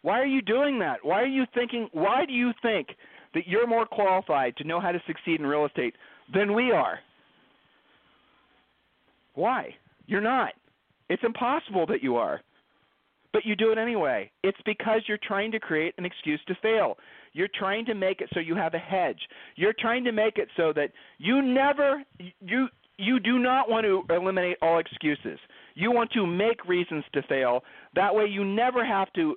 Why 0.00 0.18
are 0.20 0.26
you 0.26 0.40
doing 0.40 0.78
that? 0.78 0.98
Why 1.02 1.20
are 1.20 1.26
you 1.26 1.44
thinking? 1.54 1.88
Why 1.92 2.24
do 2.26 2.32
you 2.32 2.52
think 2.62 2.88
that 3.34 3.46
you're 3.46 3.66
more 3.66 3.86
qualified 3.86 4.56
to 4.56 4.64
know 4.64 4.80
how 4.80 4.92
to 4.92 5.02
succeed 5.06 5.40
in 5.40 5.46
real 5.46 5.66
estate 5.66 5.94
than 6.34 6.54
we 6.54 6.72
are? 6.72 6.98
Why? 9.34 9.74
You're 10.06 10.20
not. 10.22 10.52
It's 11.08 11.22
impossible 11.24 11.86
that 11.86 12.02
you 12.02 12.16
are. 12.16 12.40
But 13.32 13.46
you 13.46 13.56
do 13.56 13.72
it 13.72 13.78
anyway. 13.78 14.30
It's 14.42 14.58
because 14.66 15.00
you're 15.06 15.18
trying 15.22 15.52
to 15.52 15.60
create 15.60 15.94
an 15.96 16.04
excuse 16.04 16.40
to 16.48 16.54
fail. 16.60 16.98
You're 17.32 17.48
trying 17.58 17.86
to 17.86 17.94
make 17.94 18.20
it 18.20 18.28
so 18.34 18.40
you 18.40 18.54
have 18.54 18.74
a 18.74 18.78
hedge. 18.78 19.20
You're 19.56 19.74
trying 19.78 20.04
to 20.04 20.12
make 20.12 20.36
it 20.36 20.48
so 20.56 20.72
that 20.74 20.90
you 21.18 21.40
never 21.40 22.02
you 22.40 22.68
you 22.98 23.18
do 23.18 23.38
not 23.38 23.70
want 23.70 23.84
to 23.86 24.04
eliminate 24.14 24.58
all 24.60 24.78
excuses. 24.78 25.38
You 25.74 25.90
want 25.90 26.10
to 26.12 26.26
make 26.26 26.66
reasons 26.66 27.04
to 27.14 27.22
fail. 27.22 27.62
That 27.94 28.14
way 28.14 28.26
you 28.26 28.44
never 28.44 28.84
have 28.84 29.10
to 29.14 29.36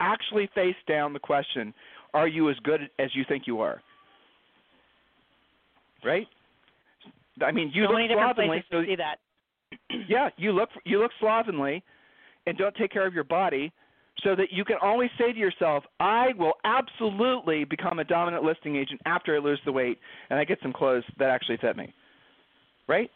actually 0.00 0.48
face 0.54 0.76
down 0.86 1.12
the 1.12 1.18
question 1.18 1.72
are 2.14 2.28
you 2.28 2.50
as 2.50 2.56
good 2.62 2.90
as 2.98 3.08
you 3.14 3.24
think 3.26 3.44
you 3.46 3.60
are? 3.60 3.80
Right? 6.04 6.26
I 7.42 7.52
mean, 7.52 7.70
you 7.72 7.84
so 7.84 7.92
look 7.92 8.00
many 8.00 8.12
slovenly. 8.12 8.46
places 8.48 8.68
to 8.70 8.84
see 8.86 8.96
that. 8.96 9.16
yeah, 10.08 10.28
you 10.36 10.52
look 10.52 10.68
you 10.84 10.98
look 11.00 11.12
slovenly, 11.18 11.82
and 12.46 12.56
don't 12.56 12.74
take 12.76 12.90
care 12.90 13.06
of 13.06 13.14
your 13.14 13.24
body, 13.24 13.72
so 14.22 14.34
that 14.36 14.52
you 14.52 14.64
can 14.64 14.76
always 14.82 15.10
say 15.18 15.32
to 15.32 15.38
yourself, 15.38 15.84
"I 16.00 16.32
will 16.36 16.54
absolutely 16.64 17.64
become 17.64 17.98
a 17.98 18.04
dominant 18.04 18.44
listing 18.44 18.76
agent 18.76 19.00
after 19.06 19.34
I 19.34 19.38
lose 19.38 19.60
the 19.64 19.72
weight 19.72 19.98
and 20.30 20.38
I 20.38 20.44
get 20.44 20.60
some 20.60 20.72
clothes 20.72 21.04
that 21.18 21.30
actually 21.30 21.56
fit 21.58 21.76
me." 21.76 21.92
Right? 22.86 23.10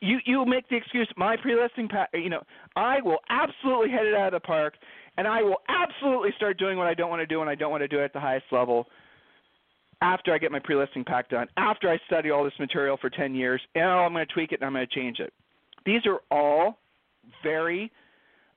You 0.00 0.18
you 0.24 0.44
make 0.44 0.68
the 0.68 0.76
excuse, 0.76 1.08
"My 1.16 1.36
pre-listing, 1.36 1.88
pa- 1.88 2.08
you 2.12 2.28
know, 2.28 2.42
I 2.74 3.00
will 3.00 3.20
absolutely 3.30 3.90
hit 3.90 4.06
it 4.06 4.14
out 4.14 4.34
of 4.34 4.42
the 4.42 4.46
park 4.46 4.76
and 5.16 5.28
I 5.28 5.42
will 5.42 5.62
absolutely 5.68 6.32
start 6.32 6.58
doing 6.58 6.78
what 6.78 6.86
I 6.86 6.94
don't 6.94 7.10
want 7.10 7.20
to 7.20 7.26
do 7.26 7.40
and 7.40 7.48
I 7.48 7.54
don't 7.54 7.70
want 7.70 7.82
to 7.82 7.88
do 7.88 8.00
it 8.00 8.04
at 8.04 8.12
the 8.12 8.20
highest 8.20 8.46
level 8.50 8.88
after 10.00 10.34
I 10.34 10.38
get 10.38 10.50
my 10.50 10.58
pre-listing 10.58 11.04
pack 11.04 11.28
done, 11.28 11.46
after 11.56 11.88
I 11.88 11.98
study 12.06 12.30
all 12.30 12.42
this 12.42 12.58
material 12.58 12.96
for 13.00 13.08
10 13.08 13.34
years, 13.34 13.60
and 13.76 13.84
oh, 13.84 13.98
I'm 13.98 14.12
going 14.12 14.26
to 14.26 14.32
tweak 14.32 14.50
it 14.50 14.60
and 14.60 14.66
I'm 14.66 14.72
going 14.72 14.86
to 14.86 14.94
change 14.94 15.20
it. 15.20 15.32
These 15.86 16.04
are 16.06 16.18
all 16.30 16.78
very 17.42 17.90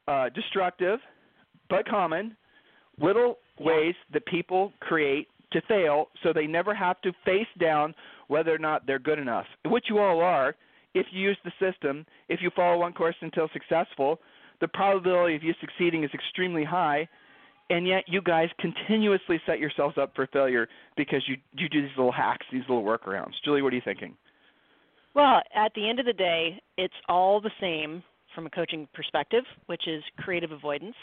uh, 0.07 0.29
destructive 0.29 0.99
but 1.69 1.87
common 1.87 2.35
little 2.99 3.37
ways 3.59 3.95
that 4.13 4.25
people 4.25 4.71
create 4.79 5.27
to 5.51 5.61
fail 5.67 6.07
so 6.21 6.31
they 6.33 6.47
never 6.47 6.73
have 6.75 6.99
to 7.01 7.11
face 7.23 7.47
down 7.59 7.93
whether 8.27 8.53
or 8.53 8.57
not 8.57 8.85
they're 8.85 8.99
good 8.99 9.19
enough, 9.19 9.45
which 9.65 9.85
you 9.89 9.99
all 9.99 10.19
are 10.19 10.55
if 10.93 11.07
you 11.11 11.21
use 11.21 11.37
the 11.43 11.51
system, 11.59 12.05
if 12.29 12.39
you 12.41 12.49
follow 12.55 12.79
one 12.79 12.93
course 12.93 13.15
until 13.21 13.49
successful– 13.53 14.19
the 14.61 14.67
probability 14.67 15.35
of 15.35 15.43
you 15.43 15.53
succeeding 15.59 16.03
is 16.03 16.09
extremely 16.13 16.63
high, 16.63 17.07
and 17.69 17.87
yet 17.87 18.03
you 18.07 18.21
guys 18.21 18.49
continuously 18.59 19.41
set 19.45 19.59
yourselves 19.59 19.97
up 19.97 20.13
for 20.15 20.27
failure 20.27 20.67
because 20.97 21.23
you 21.27 21.37
you 21.53 21.67
do 21.69 21.81
these 21.81 21.91
little 21.97 22.11
hacks, 22.11 22.45
these 22.51 22.63
little 22.69 22.83
workarounds. 22.83 23.33
Julie, 23.43 23.61
what 23.61 23.73
are 23.73 23.75
you 23.75 23.81
thinking? 23.83 24.15
Well, 25.13 25.41
at 25.55 25.71
the 25.75 25.89
end 25.89 25.99
of 25.99 26.05
the 26.05 26.13
day, 26.13 26.61
it's 26.77 26.93
all 27.07 27.39
the 27.39 27.51
same 27.59 28.03
from 28.35 28.45
a 28.45 28.49
coaching 28.49 28.87
perspective, 28.93 29.43
which 29.65 29.87
is 29.87 30.03
creative 30.19 30.51
avoidance. 30.51 30.95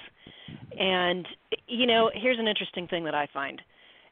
And 0.79 1.27
you 1.67 1.87
know, 1.87 2.11
here's 2.15 2.39
an 2.39 2.47
interesting 2.47 2.87
thing 2.87 3.05
that 3.05 3.15
I 3.15 3.27
find. 3.33 3.61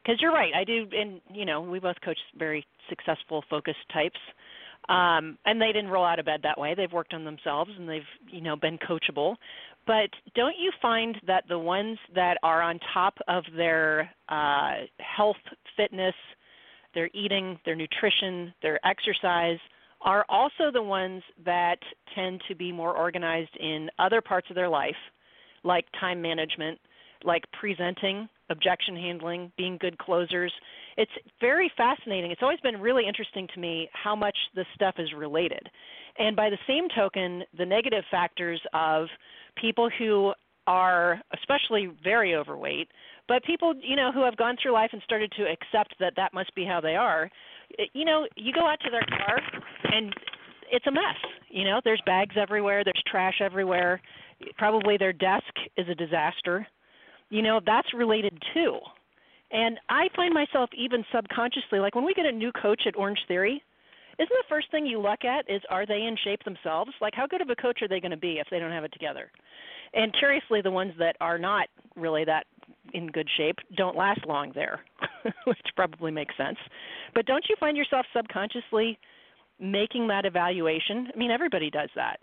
Because 0.02 0.20
you're 0.20 0.32
right, 0.32 0.52
I 0.54 0.64
do, 0.64 0.86
and 0.92 1.20
you 1.32 1.44
know, 1.44 1.60
we 1.60 1.78
both 1.78 1.96
coach 2.02 2.18
very 2.38 2.64
successful, 2.88 3.44
focused 3.50 3.78
types. 3.92 4.18
Um, 4.88 5.38
and 5.44 5.60
they 5.60 5.72
didn't 5.72 5.90
roll 5.90 6.04
out 6.04 6.18
of 6.18 6.24
bed 6.24 6.40
that 6.42 6.58
way. 6.58 6.74
They've 6.74 6.90
worked 6.90 7.12
on 7.12 7.24
themselves 7.24 7.70
and 7.78 7.88
they've, 7.88 8.02
you 8.28 8.40
know, 8.40 8.56
been 8.56 8.78
coachable. 8.78 9.36
But 9.86 10.08
don't 10.34 10.56
you 10.58 10.72
find 10.80 11.16
that 11.26 11.44
the 11.48 11.58
ones 11.58 11.98
that 12.14 12.38
are 12.42 12.62
on 12.62 12.80
top 12.92 13.14
of 13.28 13.44
their 13.56 14.10
uh, 14.28 14.72
health, 14.98 15.36
fitness, 15.76 16.14
their 16.94 17.10
eating, 17.14 17.58
their 17.64 17.76
nutrition, 17.76 18.52
their 18.62 18.84
exercise, 18.84 19.58
are 20.02 20.24
also 20.28 20.70
the 20.72 20.82
ones 20.82 21.22
that 21.44 21.78
tend 22.14 22.40
to 22.48 22.54
be 22.54 22.72
more 22.72 22.96
organized 22.96 23.56
in 23.58 23.90
other 23.98 24.20
parts 24.20 24.48
of 24.50 24.56
their 24.56 24.68
life, 24.68 24.96
like 25.62 25.84
time 25.98 26.22
management, 26.22 26.78
like 27.24 27.44
presenting, 27.58 28.28
objection 28.48 28.96
handling, 28.96 29.52
being 29.56 29.76
good 29.78 29.98
closers. 29.98 30.52
It's 30.96 31.10
very 31.40 31.70
fascinating. 31.76 32.30
It's 32.30 32.42
always 32.42 32.60
been 32.60 32.80
really 32.80 33.06
interesting 33.06 33.46
to 33.54 33.60
me 33.60 33.88
how 33.92 34.16
much 34.16 34.36
this 34.54 34.66
stuff 34.74 34.94
is 34.98 35.12
related. 35.16 35.68
And 36.18 36.34
by 36.34 36.50
the 36.50 36.58
same 36.66 36.88
token, 36.94 37.44
the 37.56 37.66
negative 37.66 38.04
factors 38.10 38.60
of 38.72 39.06
people 39.56 39.90
who 39.98 40.32
are 40.66 41.20
especially 41.34 41.90
very 42.02 42.34
overweight, 42.34 42.88
but 43.28 43.44
people, 43.44 43.74
you 43.82 43.96
know, 43.96 44.12
who 44.12 44.24
have 44.24 44.36
gone 44.36 44.56
through 44.60 44.72
life 44.72 44.90
and 44.92 45.02
started 45.02 45.32
to 45.36 45.44
accept 45.44 45.94
that 46.00 46.14
that 46.16 46.34
must 46.34 46.54
be 46.54 46.64
how 46.64 46.80
they 46.80 46.96
are, 46.96 47.30
you 47.92 48.04
know, 48.04 48.26
you 48.36 48.52
go 48.52 48.66
out 48.66 48.80
to 48.80 48.90
their 48.90 49.04
car 49.18 49.40
and 49.92 50.14
it's 50.70 50.86
a 50.86 50.90
mess. 50.90 51.16
You 51.48 51.64
know, 51.64 51.80
there's 51.84 52.02
bags 52.06 52.36
everywhere, 52.40 52.84
there's 52.84 53.02
trash 53.10 53.40
everywhere. 53.42 54.00
Probably 54.56 54.96
their 54.96 55.12
desk 55.12 55.52
is 55.76 55.88
a 55.88 55.94
disaster. 55.94 56.66
You 57.28 57.42
know, 57.42 57.60
that's 57.64 57.92
related 57.94 58.40
too. 58.54 58.78
And 59.52 59.78
I 59.88 60.08
find 60.14 60.32
myself 60.32 60.70
even 60.76 61.04
subconsciously, 61.12 61.80
like 61.80 61.94
when 61.94 62.04
we 62.04 62.14
get 62.14 62.26
a 62.26 62.32
new 62.32 62.52
coach 62.52 62.82
at 62.86 62.96
Orange 62.96 63.18
Theory, 63.26 63.62
isn't 64.18 64.28
the 64.28 64.44
first 64.48 64.70
thing 64.70 64.86
you 64.86 65.00
look 65.00 65.24
at 65.24 65.50
is 65.50 65.62
are 65.70 65.86
they 65.86 66.02
in 66.02 66.16
shape 66.22 66.44
themselves? 66.44 66.92
Like 67.00 67.14
how 67.14 67.26
good 67.26 67.40
of 67.40 67.50
a 67.50 67.56
coach 67.56 67.80
are 67.82 67.88
they 67.88 68.00
going 68.00 68.10
to 68.10 68.16
be 68.16 68.38
if 68.38 68.46
they 68.50 68.58
don't 68.58 68.70
have 68.70 68.84
it 68.84 68.92
together? 68.92 69.30
And 69.94 70.14
curiously, 70.18 70.60
the 70.62 70.70
ones 70.70 70.92
that 70.98 71.16
are 71.20 71.38
not 71.38 71.68
really 71.96 72.24
that 72.24 72.44
in 72.92 73.08
good 73.08 73.28
shape 73.36 73.56
don't 73.76 73.96
last 73.96 74.24
long 74.26 74.52
there, 74.54 74.80
which 75.44 75.58
probably 75.76 76.10
makes 76.10 76.36
sense. 76.36 76.58
But 77.14 77.26
don't 77.26 77.44
you 77.48 77.56
find 77.58 77.76
yourself 77.76 78.06
subconsciously 78.14 78.98
making 79.58 80.08
that 80.08 80.24
evaluation? 80.24 81.08
I 81.14 81.18
mean, 81.18 81.30
everybody 81.30 81.70
does 81.70 81.90
that. 81.96 82.18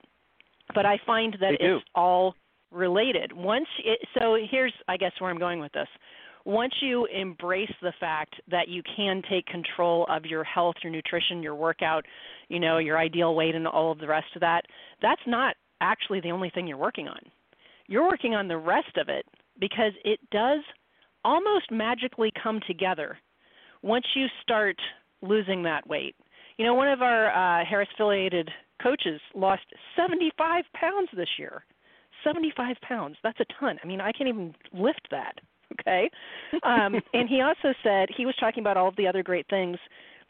But 0.73 0.85
I 0.85 0.97
find 1.05 1.35
that 1.39 1.53
it's 1.59 1.85
all 1.95 2.35
related. 2.71 3.31
Once 3.33 3.67
it, 3.83 3.99
so 4.19 4.37
here's 4.49 4.73
I 4.87 4.97
guess 4.97 5.11
where 5.19 5.29
I'm 5.29 5.39
going 5.39 5.59
with 5.59 5.71
this. 5.71 5.87
Once 6.45 6.73
you 6.81 7.05
embrace 7.07 7.71
the 7.81 7.91
fact 7.99 8.35
that 8.49 8.69
you 8.69 8.81
can 8.95 9.21
take 9.29 9.45
control 9.47 10.05
of 10.09 10.23
your 10.25 10.45
health, 10.45 10.75
your 10.81 10.91
nutrition, 10.91 11.43
your 11.43 11.55
workout, 11.55 12.05
you 12.47 12.57
know, 12.57 12.77
your 12.77 12.97
ideal 12.97 13.35
weight 13.35 13.53
and 13.53 13.67
all 13.67 13.91
of 13.91 13.99
the 13.99 14.07
rest 14.07 14.27
of 14.33 14.39
that, 14.39 14.61
that's 15.01 15.21
not 15.27 15.55
actually 15.81 16.21
the 16.21 16.31
only 16.31 16.49
thing 16.49 16.65
you're 16.65 16.77
working 16.77 17.09
on. 17.09 17.19
You're 17.87 18.07
working 18.07 18.33
on 18.33 18.47
the 18.47 18.57
rest 18.57 18.95
of 18.97 19.09
it 19.09 19.25
because 19.59 19.93
it 20.03 20.19
does 20.31 20.61
almost 21.23 21.71
magically 21.71 22.31
come 22.41 22.59
together 22.67 23.17
once 23.81 24.05
you 24.15 24.27
start 24.41 24.77
losing 25.21 25.63
that 25.63 25.87
weight. 25.87 26.15
You 26.57 26.65
know, 26.65 26.73
one 26.73 26.87
of 26.87 27.01
our 27.01 27.29
uh, 27.29 27.65
Harris 27.65 27.89
affiliated 27.93 28.49
coaches 28.81 29.19
lost 29.35 29.63
75 29.95 30.63
pounds 30.73 31.09
this 31.15 31.29
year. 31.37 31.63
75 32.23 32.75
pounds. 32.81 33.15
That's 33.23 33.39
a 33.39 33.45
ton. 33.59 33.77
I 33.83 33.87
mean, 33.87 34.01
I 34.01 34.11
can't 34.11 34.29
even 34.29 34.53
lift 34.73 35.07
that. 35.11 35.35
Okay. 35.81 36.09
Um, 36.63 36.95
and 37.13 37.27
he 37.27 37.41
also 37.41 37.73
said 37.83 38.07
he 38.15 38.25
was 38.25 38.33
talking 38.39 38.63
about 38.63 38.77
all 38.77 38.87
of 38.87 38.95
the 38.95 39.05
other 39.05 39.21
great 39.21 39.45
things 39.49 39.77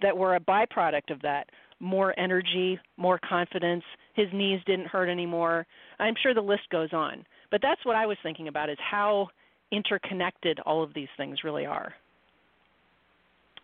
that 0.01 0.17
were 0.17 0.35
a 0.35 0.39
byproduct 0.39 1.11
of 1.11 1.21
that 1.21 1.47
more 1.79 2.19
energy, 2.19 2.79
more 2.97 3.19
confidence. 3.19 3.83
His 4.15 4.27
knees 4.33 4.59
didn't 4.65 4.87
hurt 4.87 5.09
anymore. 5.09 5.67
I'm 5.99 6.15
sure 6.21 6.33
the 6.33 6.41
list 6.41 6.63
goes 6.71 6.91
on. 6.91 7.23
But 7.51 7.61
that's 7.61 7.83
what 7.85 7.95
I 7.95 8.05
was 8.05 8.17
thinking 8.23 8.47
about 8.47 8.69
is 8.69 8.77
how 8.79 9.27
interconnected 9.71 10.59
all 10.61 10.83
of 10.83 10.93
these 10.93 11.07
things 11.17 11.39
really 11.43 11.65
are. 11.65 11.93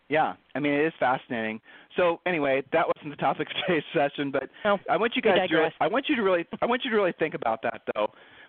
Yeah, 0.09 0.33
I 0.53 0.59
mean 0.59 0.73
it 0.73 0.85
is 0.85 0.93
fascinating. 0.99 1.61
So 1.97 2.19
anyway, 2.25 2.61
that 2.71 2.85
wasn't 2.87 3.11
the 3.11 3.21
topic 3.21 3.47
of 3.47 3.55
today's 3.65 3.83
session, 3.93 4.31
but 4.31 4.43
no, 4.65 4.77
I 4.89 4.97
want 4.97 5.13
you 5.15 5.21
guys 5.21 5.49
to 5.49 5.69
I 5.79 5.87
want 5.87 6.05
you 6.09 6.15
to 6.15 6.21
really 6.21 6.45
I 6.61 6.65
want 6.65 6.83
you 6.83 6.91
to 6.91 6.95
really 6.95 7.13
think 7.17 7.33
about 7.33 7.61
that 7.63 7.81
though. 7.95 8.07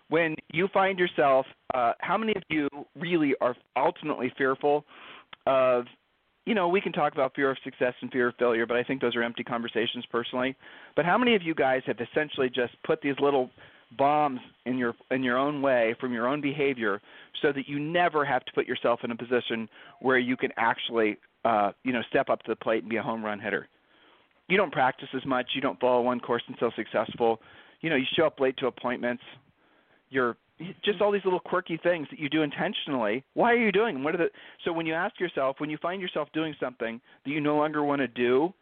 When 0.09 0.35
you 0.53 0.67
find 0.71 0.99
yourself, 0.99 1.47
uh, 1.73 1.93
how 1.99 2.17
many 2.17 2.33
of 2.35 2.43
you 2.49 2.69
really 2.99 3.33
are 3.41 3.55
ultimately 3.75 4.31
fearful 4.37 4.85
of 5.47 5.85
you 6.45 6.53
know, 6.53 6.67
we 6.67 6.79
can 6.79 6.91
talk 6.91 7.13
about 7.13 7.33
fear 7.35 7.49
of 7.49 7.57
success 7.63 7.93
and 8.01 8.11
fear 8.11 8.27
of 8.27 8.35
failure, 8.37 8.67
but 8.67 8.77
I 8.77 8.83
think 8.83 9.01
those 9.01 9.15
are 9.15 9.23
empty 9.23 9.43
conversations 9.43 10.05
personally. 10.11 10.55
But 10.95 11.03
how 11.03 11.17
many 11.17 11.33
of 11.33 11.41
you 11.41 11.55
guys 11.55 11.81
have 11.87 11.97
essentially 11.99 12.49
just 12.49 12.73
put 12.85 13.01
these 13.01 13.15
little 13.19 13.49
bombs 13.97 14.39
in 14.65 14.77
your 14.77 14.93
in 15.11 15.23
your 15.23 15.37
own 15.37 15.61
way 15.61 15.95
from 15.99 16.11
your 16.11 16.27
own 16.27 16.41
behavior 16.41 17.01
so 17.41 17.51
that 17.51 17.67
you 17.67 17.79
never 17.79 18.25
have 18.25 18.43
to 18.45 18.51
put 18.53 18.65
yourself 18.65 19.01
in 19.03 19.11
a 19.11 19.15
position 19.15 19.69
where 20.01 20.17
you 20.17 20.35
can 20.35 20.51
actually 20.57 21.17
uh, 21.45 21.71
you 21.83 21.93
know, 21.93 22.01
step 22.09 22.29
up 22.29 22.41
to 22.43 22.51
the 22.51 22.55
plate 22.55 22.81
and 22.81 22.89
be 22.89 22.97
a 22.97 23.03
home 23.03 23.23
run 23.23 23.39
hitter. 23.39 23.69
You 24.49 24.57
don't 24.57 24.71
practice 24.71 25.07
as 25.15 25.25
much. 25.25 25.45
You 25.53 25.61
don't 25.61 25.79
follow 25.79 26.01
one 26.01 26.19
course 26.19 26.43
until 26.47 26.71
successful. 26.75 27.39
You 27.81 27.89
know, 27.91 27.95
you 27.95 28.05
show 28.17 28.25
up 28.25 28.39
late 28.39 28.57
to 28.57 28.67
appointments. 28.67 29.23
You're 30.09 30.37
just 30.83 31.01
all 31.01 31.11
these 31.11 31.23
little 31.23 31.39
quirky 31.39 31.77
things 31.77 32.07
that 32.09 32.19
you 32.19 32.29
do 32.29 32.41
intentionally. 32.41 33.23
Why 33.33 33.51
are 33.51 33.57
you 33.57 33.71
doing 33.71 33.95
them? 33.95 34.03
What 34.03 34.15
are 34.15 34.17
the 34.17 34.29
so 34.63 34.73
when 34.73 34.85
you 34.85 34.93
ask 34.93 35.19
yourself, 35.19 35.57
when 35.59 35.69
you 35.69 35.77
find 35.81 36.01
yourself 36.01 36.29
doing 36.33 36.55
something 36.59 36.99
that 37.23 37.31
you 37.31 37.41
no 37.41 37.57
longer 37.57 37.83
want 37.83 37.99
to 37.99 38.07
do, 38.07 38.53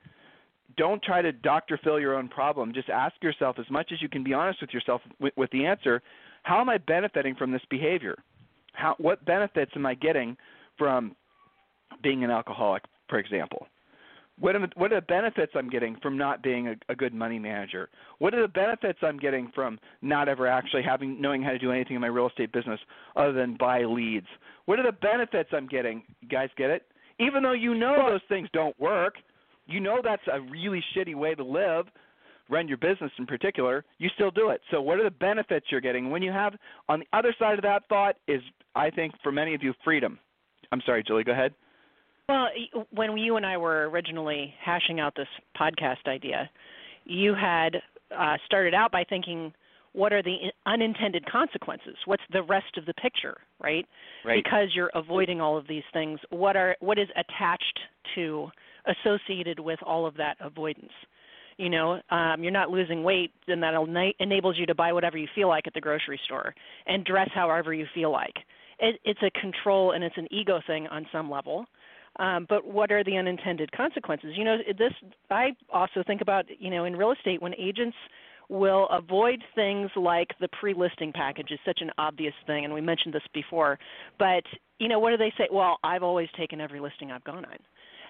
don't 0.78 1.02
try 1.04 1.22
to 1.22 1.32
Dr. 1.32 1.80
Phil 1.84 2.00
your 2.00 2.16
own 2.16 2.28
problem. 2.28 2.74
Just 2.74 2.90
ask 2.90 3.16
yourself 3.22 3.58
as 3.60 3.70
much 3.70 3.92
as 3.92 4.02
you 4.02 4.10
can 4.10 4.24
be 4.24 4.34
honest 4.34 4.62
with 4.62 4.74
yourself 4.74 5.02
with, 5.20 5.34
with 5.38 5.50
the 5.52 5.66
answer, 5.66 6.02
how 6.44 6.60
am 6.60 6.70
I 6.70 6.78
benefiting 6.78 7.36
from 7.36 7.52
this 7.52 7.62
behavior? 7.70 8.18
How 8.74 8.96
what 8.98 9.24
benefits 9.26 9.72
am 9.76 9.86
I 9.86 9.94
getting 9.94 10.36
from 10.78 11.16
being 12.02 12.24
an 12.24 12.32
alcoholic, 12.32 12.84
for 13.08 13.20
example? 13.20 13.68
What 14.40 14.56
are, 14.56 14.68
what 14.76 14.92
are 14.92 15.00
the 15.00 15.06
benefits 15.06 15.52
I'm 15.56 15.70
getting 15.70 15.96
from 16.02 16.18
not 16.18 16.42
being 16.42 16.68
a, 16.68 16.76
a 16.90 16.96
good 16.96 17.14
money 17.14 17.38
manager? 17.38 17.90
What 18.18 18.34
are 18.34 18.42
the 18.42 18.48
benefits 18.48 18.98
I'm 19.04 19.20
getting 19.20 19.52
from 19.54 19.80
not 20.02 20.28
ever 20.28 20.48
actually 20.48 20.82
having 20.82 21.22
knowing 21.22 21.44
how 21.44 21.52
to 21.52 21.60
do 21.60 21.72
anything 21.72 21.96
in 21.96 22.02
my 22.02 22.08
real 22.08 22.28
estate 22.28 22.52
business 22.52 22.80
other 23.16 23.32
than 23.32 23.58
buy 23.60 23.84
leads? 23.84 24.26
What 24.66 24.80
are 24.80 24.84
the 24.84 24.92
benefits 24.92 25.50
I'm 25.54 25.68
getting? 25.68 26.02
You 26.22 26.28
guys 26.28 26.50
get 26.58 26.72
it? 26.72 26.84
Even 27.20 27.44
though 27.44 27.54
you 27.54 27.76
know 27.76 28.10
those 28.10 28.22
things 28.28 28.50
don't 28.54 28.78
work, 28.80 29.16
you 29.65 29.80
know 29.80 29.99
that's 30.04 30.23
a 30.32 30.41
really 30.41 30.84
shitty 30.95 31.15
way 31.15 31.36
to 31.36 31.43
live, 31.43 31.86
run 32.49 32.67
your 32.67 32.78
business 32.78 33.12
in 33.17 33.26
particular, 33.26 33.86
you 33.97 34.10
still 34.15 34.32
do 34.32 34.49
it. 34.49 34.62
So 34.71 34.82
what 34.82 34.99
are 34.99 35.04
the 35.04 35.12
benefits 35.12 35.67
you're 35.69 35.82
getting? 35.82 36.10
When 36.10 36.21
you 36.21 36.32
have 36.32 36.56
on 36.89 36.99
the 36.99 37.17
other 37.17 37.34
side 37.39 37.58
of 37.58 37.63
that 37.63 37.84
thought 37.88 38.15
is 38.28 38.41
I 38.76 38.89
think 38.89 39.13
for 39.21 39.32
many 39.32 39.54
of 39.54 39.63
you 39.63 39.73
freedom. 39.84 40.19
I'm 40.71 40.82
sorry, 40.86 41.04
Julie, 41.04 41.23
go 41.23 41.32
ahead. 41.32 41.54
Well, 42.30 42.47
when 42.91 43.17
you 43.17 43.36
and 43.36 43.45
I 43.45 43.58
were 43.58 43.89
originally 43.89 44.54
hashing 44.63 44.99
out 44.99 45.13
this 45.15 45.28
podcast 45.60 46.08
idea, 46.08 46.49
you 47.06 47.36
had 47.36 47.76
uh, 48.17 48.38
started 48.45 48.73
out 48.73 48.91
by 48.91 49.04
thinking, 49.08 49.54
what 49.91 50.12
are 50.12 50.23
the 50.23 50.38
unintended 50.65 51.26
consequences? 51.30 51.95
What's 52.06 52.23
the 52.32 52.41
rest 52.41 52.78
of 52.78 52.86
the 52.86 52.93
picture, 52.95 53.38
right? 53.62 53.86
Right. 54.26 54.43
Because 54.43 54.69
you're 54.73 54.91
avoiding 54.95 55.39
all 55.39 55.58
of 55.58 55.67
these 55.67 55.84
things. 55.91 56.19
What 56.30 56.56
are 56.56 56.76
what 56.80 56.97
is 56.97 57.10
attached 57.15 57.80
to, 58.15 58.47
associated 58.86 59.60
with 59.60 59.80
all 59.84 60.06
of 60.06 60.15
that 60.17 60.38
avoidance? 60.39 60.91
You 61.58 61.69
know, 61.69 62.02
um, 62.10 62.41
you're 62.41 62.52
not 62.52 62.72
losing 62.72 63.04
weight, 63.04 63.32
then 63.48 63.60
that 63.60 63.74
na- 63.88 64.12
enables 64.19 64.58
you 64.58 64.65
to 64.65 64.76
buy 64.76 64.91
whatever 64.91 65.17
you 65.17 65.28
feel 65.36 65.48
like 65.48 65.67
at 65.67 65.74
the 65.74 65.82
grocery 65.82 66.19
store 66.26 66.56
and 66.88 67.06
dress 67.06 67.30
however 67.34 67.74
you 67.74 67.86
feel 67.93 68.12
like. 68.12 68.34
It, 68.80 69.00
it's 69.06 69.19
a 69.22 69.30
control 69.39 69.91
and 69.91 70.04
it's 70.04 70.17
an 70.17 70.28
ego 70.32 70.60
thing 70.65 70.88
on 70.88 71.06
some 71.12 71.30
level 71.30 71.67
um, 72.19 72.46
but 72.48 72.65
what 72.65 72.91
are 72.91 73.04
the 73.04 73.17
unintended 73.17 73.72
consequences? 73.72 74.34
You 74.36 74.43
know, 74.43 74.58
this 74.78 74.93
I 75.30 75.52
also 75.72 76.04
think 76.06 76.22
about. 76.22 76.46
You 76.60 76.69
know, 76.69 76.86
in 76.86 76.96
real 76.96 77.12
estate, 77.12 77.41
when 77.41 77.54
agents 77.56 77.98
will 78.50 78.88
avoid 78.89 79.41
things 79.56 79.89
like 79.96 80.30
the 80.39 80.50
pre-listing 80.60 81.12
package 81.12 81.50
is 81.52 81.60
such 81.65 81.80
an 81.82 81.89
obvious 81.98 82.34
thing, 82.46 82.65
and 82.65 82.74
we 82.74 82.82
mentioned 82.82 83.13
this 83.13 83.24
before. 83.34 83.80
But 84.19 84.43
you 84.80 84.88
know, 84.88 85.00
what 85.00 85.10
do 85.10 85.17
they 85.17 85.34
say? 85.38 85.48
Well, 85.52 85.78
I've 85.84 86.04
always 86.04 86.30
taken 86.38 86.62
every 86.62 86.80
listing 86.80 87.12
I've 87.12 87.24
gone 87.24 87.46
on. 87.46 87.58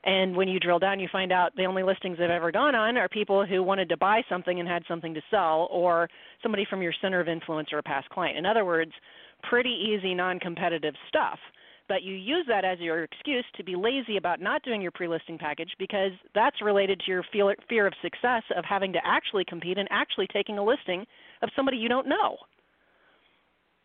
And 0.06 0.36
when 0.36 0.50
you 0.50 0.60
drill 0.60 0.80
down, 0.80 1.00
you 1.00 1.08
find 1.12 1.32
out 1.32 1.56
the 1.56 1.66
only 1.66 1.84
listings 1.84 2.18
they've 2.18 2.30
ever 2.30 2.52
gone 2.52 2.76
on 2.76 2.98
are 2.98 3.08
people 3.08 3.46
who 3.46 3.64
wanted 3.64 3.88
to 3.90 3.98
buy 3.98 4.22
something 4.28 4.60
and 4.60 4.68
had 4.68 4.84
something 4.88 5.14
to 5.14 5.22
sell, 5.32 5.68
or 5.72 6.10
somebody 6.42 6.66
from 6.70 6.82
your 6.82 6.94
center 7.02 7.22
of 7.22 7.30
influence 7.30 7.70
or 7.72 7.78
a 7.78 7.84
past 7.84 8.10
client. 8.10 8.38
In 8.38 8.46
other 8.46 8.66
words, 8.66 8.92
pretty 9.44 9.70
easy 9.70 10.14
non-competitive 10.14 10.96
stuff 11.08 11.40
but 11.90 12.04
you 12.04 12.16
use 12.16 12.46
that 12.48 12.64
as 12.64 12.80
your 12.80 13.04
excuse 13.04 13.46
to 13.56 13.64
be 13.64 13.76
lazy 13.76 14.18
about 14.18 14.40
not 14.40 14.64
doing 14.64 14.82
your 14.82 14.92
pre-listing 14.92 15.38
package 15.38 15.72
because 15.78 16.12
that's 16.34 16.62
related 16.62 17.00
to 17.02 17.12
your 17.12 17.24
fear 17.70 17.88
of 17.88 17.94
success 18.02 18.44
of 18.56 18.64
having 18.66 18.94
to 18.94 19.00
actually 19.06 19.44
compete 19.46 19.78
and 19.78 19.88
actually 19.92 20.28
taking 20.32 20.58
a 20.58 20.64
listing 20.64 21.06
of 21.42 21.50
somebody 21.56 21.78
you 21.78 21.90
don't 21.90 22.08
know. 22.08 22.38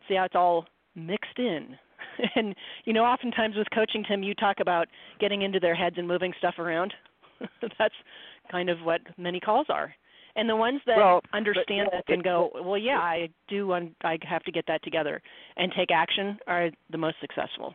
See 0.08 0.14
how 0.14 0.24
it's 0.24 0.36
all 0.36 0.66
mixed 0.94 1.38
in. 1.38 1.76
and 2.34 2.54
you 2.84 2.92
know, 2.92 3.04
oftentimes 3.04 3.56
with 3.56 3.66
coaching, 3.74 4.04
Tim, 4.06 4.22
you 4.22 4.34
talk 4.34 4.56
about 4.60 4.88
getting 5.20 5.42
into 5.42 5.60
their 5.60 5.74
heads 5.74 5.96
and 5.98 6.06
moving 6.06 6.32
stuff 6.38 6.54
around. 6.58 6.92
that's 7.78 7.94
kind 8.50 8.68
of 8.68 8.78
what 8.80 9.00
many 9.16 9.40
calls 9.40 9.66
are. 9.68 9.94
And 10.36 10.48
the 10.48 10.56
ones 10.56 10.80
that 10.86 10.96
well, 10.96 11.20
understand 11.32 11.88
but, 11.90 11.96
that 11.98 12.06
can 12.06 12.20
go, 12.20 12.50
well, 12.54 12.78
yeah, 12.78 12.98
I 12.98 13.28
do. 13.48 13.72
I 13.72 14.18
have 14.22 14.42
to 14.44 14.52
get 14.52 14.64
that 14.68 14.82
together 14.84 15.20
and 15.56 15.72
take 15.76 15.90
action 15.90 16.38
are 16.46 16.70
the 16.90 16.98
most 16.98 17.16
successful 17.20 17.74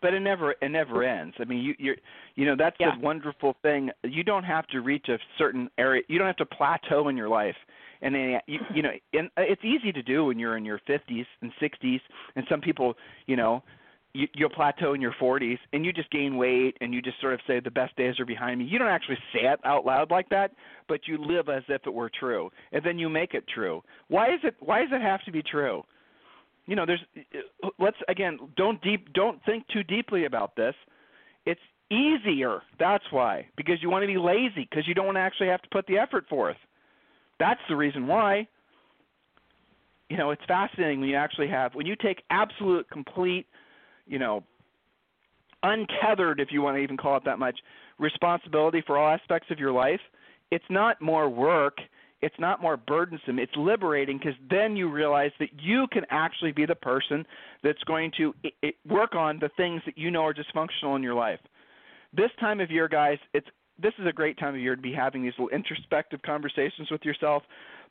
but 0.00 0.14
it 0.14 0.20
never 0.20 0.54
it 0.62 0.70
never 0.70 1.02
ends. 1.02 1.34
I 1.40 1.44
mean, 1.44 1.58
you 1.58 1.74
you 1.78 1.94
you 2.36 2.46
know 2.46 2.54
that's 2.56 2.76
yeah. 2.78 2.94
the 2.94 3.04
wonderful 3.04 3.56
thing. 3.62 3.90
You 4.04 4.22
don't 4.22 4.44
have 4.44 4.66
to 4.68 4.80
reach 4.80 5.06
a 5.08 5.18
certain 5.36 5.68
area. 5.78 6.02
You 6.08 6.18
don't 6.18 6.26
have 6.26 6.36
to 6.36 6.46
plateau 6.46 7.08
in 7.08 7.16
your 7.16 7.28
life 7.28 7.56
and 8.02 8.14
then 8.14 8.40
you, 8.46 8.60
you 8.74 8.82
know, 8.82 8.90
and 9.12 9.28
uh, 9.36 9.42
it's 9.42 9.64
easy 9.64 9.92
to 9.92 10.02
do 10.02 10.26
when 10.26 10.38
you're 10.38 10.56
in 10.56 10.64
your 10.64 10.80
50s 10.88 11.26
and 11.42 11.52
60s, 11.60 12.00
and 12.36 12.46
some 12.48 12.60
people, 12.60 12.94
you 13.26 13.36
know, 13.36 13.62
you, 14.14 14.26
you'll 14.34 14.50
plateau 14.50 14.94
in 14.94 15.00
your 15.00 15.14
40s 15.20 15.58
and 15.72 15.84
you 15.84 15.92
just 15.92 16.10
gain 16.10 16.36
weight 16.36 16.76
and 16.80 16.94
you 16.94 17.02
just 17.02 17.20
sort 17.20 17.34
of 17.34 17.40
say 17.46 17.60
the 17.60 17.70
best 17.70 17.94
days 17.96 18.18
are 18.18 18.24
behind 18.24 18.58
me. 18.58 18.64
You 18.64 18.78
don't 18.78 18.88
actually 18.88 19.18
say 19.32 19.40
it 19.40 19.60
out 19.64 19.84
loud 19.84 20.10
like 20.10 20.28
that, 20.30 20.52
but 20.88 21.06
you 21.06 21.18
live 21.18 21.48
as 21.48 21.62
if 21.68 21.82
it 21.86 21.92
were 21.92 22.10
true, 22.18 22.50
and 22.72 22.82
then 22.84 22.98
you 22.98 23.08
make 23.08 23.34
it 23.34 23.44
true. 23.52 23.82
Why 24.08 24.28
is 24.34 24.40
it? 24.42 24.56
Why 24.60 24.80
does 24.80 24.90
it 24.92 25.02
have 25.02 25.22
to 25.24 25.32
be 25.32 25.42
true? 25.42 25.82
You 26.66 26.76
know, 26.76 26.86
there's. 26.86 27.00
Uh, 27.62 27.68
let's 27.78 27.96
again, 28.08 28.38
don't 28.56 28.80
deep, 28.82 29.12
don't 29.12 29.42
think 29.44 29.66
too 29.68 29.82
deeply 29.82 30.24
about 30.24 30.56
this. 30.56 30.74
It's 31.46 31.60
easier. 31.90 32.62
That's 32.78 33.04
why, 33.10 33.46
because 33.56 33.76
you 33.82 33.90
want 33.90 34.02
to 34.02 34.06
be 34.06 34.18
lazy, 34.18 34.66
because 34.68 34.86
you 34.86 34.94
don't 34.94 35.06
want 35.06 35.16
to 35.16 35.20
actually 35.20 35.48
have 35.48 35.62
to 35.62 35.68
put 35.70 35.86
the 35.86 35.98
effort 35.98 36.28
forth. 36.28 36.56
That's 37.38 37.60
the 37.68 37.76
reason 37.76 38.06
why. 38.06 38.48
You 40.08 40.16
know, 40.16 40.30
it's 40.30 40.42
fascinating 40.48 41.00
when 41.00 41.08
you 41.08 41.16
actually 41.16 41.48
have 41.48 41.74
when 41.74 41.86
you 41.86 41.94
take 41.96 42.22
absolute, 42.30 42.88
complete 42.90 43.46
you 44.08 44.18
know, 44.18 44.42
untethered, 45.62 46.40
if 46.40 46.48
you 46.50 46.62
want 46.62 46.76
to 46.76 46.82
even 46.82 46.96
call 46.96 47.16
it 47.16 47.24
that 47.24 47.38
much, 47.38 47.58
responsibility 47.98 48.82
for 48.86 48.98
all 48.98 49.12
aspects 49.12 49.50
of 49.50 49.58
your 49.58 49.72
life, 49.72 50.00
it's 50.50 50.64
not 50.70 51.00
more 51.00 51.28
work. 51.28 51.78
It's 52.20 52.34
not 52.40 52.60
more 52.60 52.76
burdensome. 52.76 53.38
It's 53.38 53.52
liberating 53.56 54.18
because 54.18 54.34
then 54.50 54.74
you 54.76 54.90
realize 54.90 55.30
that 55.38 55.50
you 55.60 55.86
can 55.92 56.02
actually 56.10 56.50
be 56.50 56.66
the 56.66 56.74
person 56.74 57.24
that's 57.62 57.82
going 57.84 58.10
to 58.16 58.34
work 58.88 59.14
on 59.14 59.38
the 59.38 59.50
things 59.56 59.82
that 59.86 59.96
you 59.96 60.10
know 60.10 60.22
are 60.22 60.34
dysfunctional 60.34 60.96
in 60.96 61.02
your 61.02 61.14
life. 61.14 61.38
This 62.12 62.30
time 62.40 62.60
of 62.60 62.70
year, 62.70 62.88
guys, 62.88 63.18
it's 63.34 63.46
this 63.80 63.92
is 63.98 64.06
a 64.06 64.12
great 64.12 64.38
time 64.38 64.54
of 64.54 64.60
year 64.60 64.76
to 64.76 64.82
be 64.82 64.92
having 64.92 65.22
these 65.22 65.32
little 65.38 65.54
introspective 65.56 66.20
conversations 66.22 66.90
with 66.90 67.04
yourself 67.04 67.42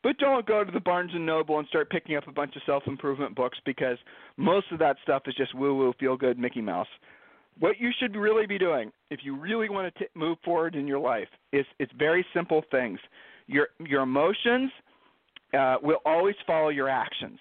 but 0.03 0.17
don't 0.17 0.45
go 0.45 0.63
to 0.63 0.71
the 0.71 0.79
Barnes 0.79 1.11
and 1.13 1.25
Noble 1.25 1.59
and 1.59 1.67
start 1.67 1.89
picking 1.89 2.15
up 2.15 2.27
a 2.27 2.31
bunch 2.31 2.55
of 2.55 2.61
self-improvement 2.65 3.35
books 3.35 3.57
because 3.65 3.97
most 4.37 4.67
of 4.71 4.79
that 4.79 4.97
stuff 5.03 5.23
is 5.25 5.35
just 5.35 5.55
woo-woo, 5.55 5.93
feel-good 5.99 6.37
Mickey 6.37 6.61
Mouse. 6.61 6.87
What 7.59 7.79
you 7.79 7.89
should 7.99 8.15
really 8.15 8.45
be 8.45 8.59
doing, 8.59 8.91
if 9.09 9.21
you 9.23 9.35
really 9.35 9.69
want 9.69 9.93
to 9.93 10.03
t- 10.03 10.09
move 10.13 10.37
forward 10.45 10.75
in 10.75 10.85
your 10.87 10.99
life, 10.99 11.27
is 11.51 11.65
it's 11.79 11.91
very 11.97 12.25
simple 12.33 12.63
things. 12.69 12.99
Your 13.47 13.69
your 13.79 14.03
emotions 14.03 14.69
uh, 15.57 15.77
will 15.81 15.99
always 16.05 16.35
follow 16.45 16.69
your 16.69 16.87
actions. 16.87 17.39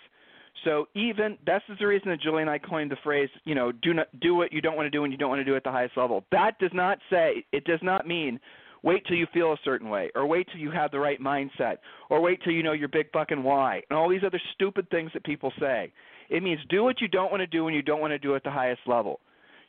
So 0.65 0.89
even 0.95 1.37
this 1.45 1.63
is 1.69 1.79
the 1.79 1.87
reason 1.87 2.11
that 2.11 2.21
Julie 2.21 2.43
and 2.43 2.51
I 2.51 2.59
coined 2.59 2.91
the 2.91 2.97
phrase, 3.05 3.29
you 3.45 3.55
know, 3.55 3.73
do 3.73 3.95
not 3.95 4.09
do 4.21 4.35
what 4.35 4.53
you 4.53 4.61
don't 4.61 4.77
want 4.77 4.87
to 4.87 4.91
do 4.91 5.05
and 5.05 5.13
you 5.13 5.19
don't 5.19 5.29
want 5.29 5.41
to 5.41 5.45
do 5.45 5.57
at 5.57 5.65
the 5.65 5.71
highest 5.71 5.97
level. 5.97 6.25
That 6.33 6.59
does 6.59 6.71
not 6.73 6.99
say 7.11 7.45
it 7.53 7.65
does 7.65 7.81
not 7.83 8.07
mean 8.07 8.41
wait 8.83 9.05
till 9.07 9.17
you 9.17 9.27
feel 9.33 9.53
a 9.53 9.59
certain 9.65 9.89
way, 9.89 10.11
or 10.15 10.27
wait 10.27 10.47
till 10.51 10.61
you 10.61 10.71
have 10.71 10.91
the 10.91 10.99
right 10.99 11.21
mindset, 11.21 11.79
or 12.09 12.21
wait 12.21 12.41
till 12.43 12.53
you 12.53 12.63
know 12.63 12.73
your 12.73 12.89
big 12.89 13.11
fucking 13.13 13.43
why, 13.43 13.83
and 13.91 13.99
all 13.99 14.09
these 14.09 14.23
other 14.25 14.41
stupid 14.55 14.89
things 14.91 15.11
that 15.13 15.25
people 15.25 15.53
say. 15.59 15.93
It 16.31 16.43
means 16.43 16.61
do 16.69 16.85
what 16.85 17.01
you 17.01 17.09
don't 17.09 17.31
want 17.31 17.41
to 17.41 17.47
do 17.47 17.65
when 17.65 17.75
you 17.75 17.83
don't 17.83 18.01
want 18.01 18.13
to 18.13 18.19
do 18.19 18.35
at 18.35 18.45
the 18.45 18.51
highest 18.51 18.83
level. 18.87 19.21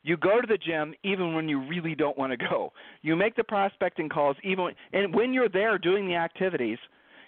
You 0.03 0.17
go 0.17 0.39
to 0.39 0.47
the 0.47 0.57
gym 0.57 0.93
even 1.03 1.33
when 1.33 1.49
you 1.49 1.59
really 1.67 1.95
don't 1.95 2.17
want 2.17 2.31
to 2.31 2.37
go. 2.37 2.71
You 3.01 3.15
make 3.15 3.35
the 3.35 3.43
prospecting 3.43 4.07
calls 4.07 4.37
even 4.43 4.69
and 4.93 5.13
when 5.13 5.33
you're 5.33 5.49
there 5.49 5.77
doing 5.77 6.07
the 6.07 6.15
activities, 6.15 6.77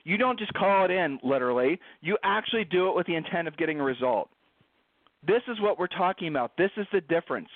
you 0.10 0.18
don't 0.18 0.40
just 0.40 0.52
call 0.54 0.86
it 0.86 0.92
in 0.92 1.20
literally. 1.24 1.80
You 2.02 2.18
actually 2.24 2.66
do 2.66 2.90
it 2.90 2.96
with 2.96 3.06
the 3.06 3.14
intent 3.14 3.48
of 3.48 3.56
getting 3.58 3.80
a 3.80 3.84
result. 3.84 4.30
This 5.26 5.44
is 5.48 5.62
what 5.62 5.78
we're 5.78 5.86
talking 5.86 6.30
about. 6.30 6.58
This 6.58 6.72
is 6.78 6.88
the 6.92 7.02
difference. 7.02 7.50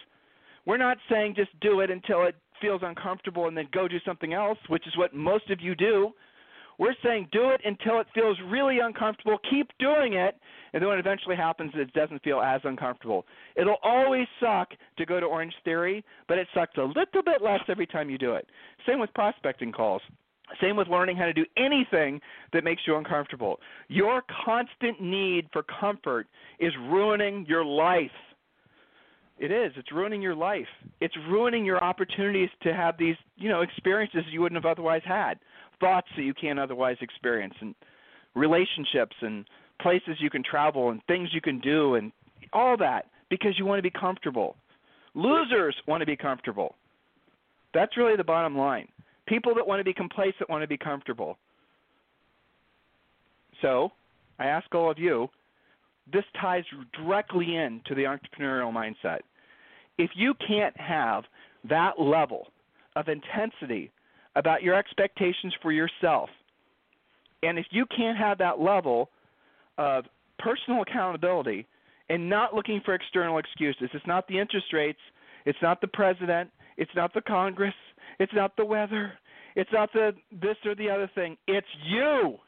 We're 0.68 0.78
not 0.78 0.98
saying 1.10 1.34
just 1.36 1.50
do 1.62 1.80
it 1.80 1.90
until 1.90 2.26
it 2.26 2.36
feels 2.62 2.82
uncomfortable 2.84 3.48
and 3.48 3.58
then 3.58 3.68
go 3.74 3.88
do 3.88 3.98
something 4.06 4.34
else, 4.34 4.60
which 4.68 4.86
is 4.86 4.96
what 4.98 5.16
most 5.16 5.50
of 5.50 5.62
you 5.62 5.74
do. 5.74 6.12
We're 6.78 6.94
saying 7.04 7.30
do 7.32 7.50
it 7.50 7.62
until 7.66 8.00
it 8.00 8.08
feels 8.14 8.38
really 8.48 8.78
uncomfortable. 8.80 9.40
Keep 9.50 9.70
doing 9.80 10.14
it, 10.14 10.36
and 10.74 10.82
then 10.82 10.90
when 10.90 10.98
it 10.98 11.02
eventually 11.02 11.36
happens, 11.36 11.72
it 11.74 11.92
doesn't 11.94 12.22
feel 12.24 12.40
as 12.40 12.62
uncomfortable. 12.66 13.26
It'll 13.56 13.78
always 13.84 14.28
suck 14.40 14.70
to 14.98 15.06
go 15.06 15.20
to 15.20 15.26
Orange 15.26 15.54
Theory, 15.66 16.04
but 16.28 16.38
it 16.38 16.48
sucks 16.54 16.78
a 16.78 16.84
little 16.84 17.24
bit 17.26 17.42
less 17.42 17.62
every 17.68 17.88
time 17.88 18.10
you 18.12 18.18
do 18.20 18.34
it. 18.36 18.48
Same 18.88 19.00
with 19.00 19.14
prospecting 19.14 19.72
calls. 19.72 20.02
Same 20.62 20.76
with 20.76 20.88
learning 20.88 21.18
how 21.18 21.26
to 21.26 21.34
do 21.34 21.46
anything 21.58 22.22
that 22.52 22.64
makes 22.64 22.84
you 22.86 22.96
uncomfortable. 22.96 23.60
Your 23.88 24.24
constant 24.46 25.02
need 25.02 25.48
for 25.52 25.64
comfort 25.64 26.28
is 26.60 26.74
ruining 26.90 27.46
your 27.48 27.66
life. 27.66 28.12
It 29.40 29.52
is. 29.52 29.74
It's 29.76 29.92
ruining 29.92 30.22
your 30.22 30.36
life. 30.36 30.68
It's 31.02 31.16
ruining 31.28 31.66
your 31.66 31.84
opportunities 31.84 32.50
to 32.62 32.74
have 32.74 32.98
these, 32.98 33.16
you 33.36 33.50
know, 33.50 33.62
experiences 33.62 34.22
you 34.32 34.42
wouldn't 34.42 34.64
have 34.64 34.70
otherwise 34.70 35.02
had, 35.06 35.40
thoughts 35.80 36.08
that 36.16 36.24
you 36.24 36.34
can't 36.34 36.60
otherwise 36.60 36.98
experience, 37.02 37.56
and 37.60 37.74
relationships 38.36 39.16
and 39.22 39.46
places 39.82 40.18
you 40.20 40.30
can 40.30 40.44
travel 40.44 40.92
and 40.92 41.02
things 41.08 41.30
you 41.34 41.42
can 41.42 41.60
do 41.60 41.96
and 41.96 42.12
all 42.54 42.78
that 42.78 43.08
because 43.30 43.58
you 43.58 43.66
want 43.66 43.80
to 43.80 43.84
be 43.84 43.90
comfortable. 43.90 44.56
Losers 45.16 45.76
want 45.88 46.02
to 46.02 46.06
be 46.06 46.16
comfortable. 46.16 46.76
That's 47.74 47.98
really 47.98 48.16
the 48.16 48.24
bottom 48.24 48.58
line. 48.58 48.88
People 49.28 49.56
that 49.56 49.66
want 49.66 49.80
to 49.80 49.84
be 49.84 49.94
complacent 49.94 50.50
want 50.50 50.64
to 50.64 50.68
be 50.68 50.78
comfortable. 50.78 51.38
So, 53.62 53.92
I 54.40 54.46
ask 54.46 54.74
all 54.76 54.92
of 54.92 55.00
you, 55.00 55.30
this 56.12 56.26
ties 56.42 56.64
directly 56.94 57.56
in 57.56 57.82
to 57.86 57.96
the 57.96 58.04
entrepreneurial 58.04 58.74
mindset. 58.74 59.20
If 59.98 60.12
you 60.16 60.34
can't 60.46 60.76
have 60.78 61.24
that 61.70 62.00
level 62.00 62.48
of 62.96 63.08
intensity 63.08 63.92
about 64.36 64.64
your 64.64 64.76
expectations 64.76 65.54
for 65.62 65.72
yourself, 65.72 66.30
and 67.44 67.58
if 67.58 67.68
you 67.72 67.86
can't 67.96 68.18
have 68.18 68.38
that 68.40 68.60
level 68.60 69.10
of 69.78 70.06
personal 70.40 70.82
accountability 70.82 71.66
and 72.10 72.30
not 72.30 72.54
looking 72.54 72.82
for 72.84 72.94
external 72.96 73.38
excuses, 73.38 73.90
it's 73.94 74.08
not 74.08 74.28
the 74.28 74.40
interest 74.40 74.68
rates, 74.74 75.00
it's 75.46 75.60
not 75.62 75.80
the 75.80 75.88
president, 75.88 76.50
it's 76.78 76.92
not 76.96 77.14
the 77.14 77.22
Congress, 77.22 77.74
it's 78.24 78.34
not 78.34 78.56
the 78.58 78.66
weather, 78.66 79.14
it's 79.56 79.70
not 79.72 79.92
the 79.94 80.14
this 80.32 80.58
or 80.66 80.76
the 80.76 80.90
other 80.90 81.10
thing, 81.14 81.38
it's 81.48 81.68
you 81.86 82.40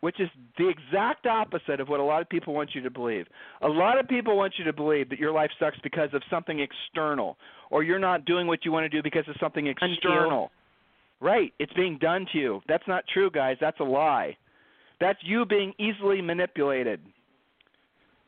which 0.00 0.20
is 0.20 0.28
the 0.58 0.68
exact 0.68 1.26
opposite 1.26 1.80
of 1.80 1.88
what 1.88 2.00
a 2.00 2.04
lot 2.04 2.22
of 2.22 2.28
people 2.28 2.54
want 2.54 2.70
you 2.74 2.80
to 2.80 2.90
believe. 2.90 3.26
A 3.62 3.68
lot 3.68 3.98
of 3.98 4.06
people 4.06 4.36
want 4.36 4.54
you 4.58 4.64
to 4.64 4.72
believe 4.72 5.08
that 5.08 5.18
your 5.18 5.32
life 5.32 5.50
sucks 5.58 5.78
because 5.82 6.10
of 6.12 6.22
something 6.30 6.60
external, 6.60 7.36
or 7.70 7.82
you're 7.82 7.98
not 7.98 8.24
doing 8.24 8.46
what 8.46 8.64
you 8.64 8.72
want 8.72 8.84
to 8.84 8.88
do 8.88 9.02
because 9.02 9.24
of 9.28 9.34
something 9.40 9.66
external. 9.66 10.50
Right, 11.20 11.52
it's 11.58 11.72
being 11.72 11.98
done 11.98 12.26
to 12.32 12.38
you. 12.38 12.60
That's 12.68 12.86
not 12.86 13.04
true, 13.12 13.30
guys. 13.30 13.56
That's 13.60 13.80
a 13.80 13.84
lie. 13.84 14.36
That's 15.00 15.18
you 15.22 15.46
being 15.46 15.72
easily 15.78 16.20
manipulated. 16.20 17.00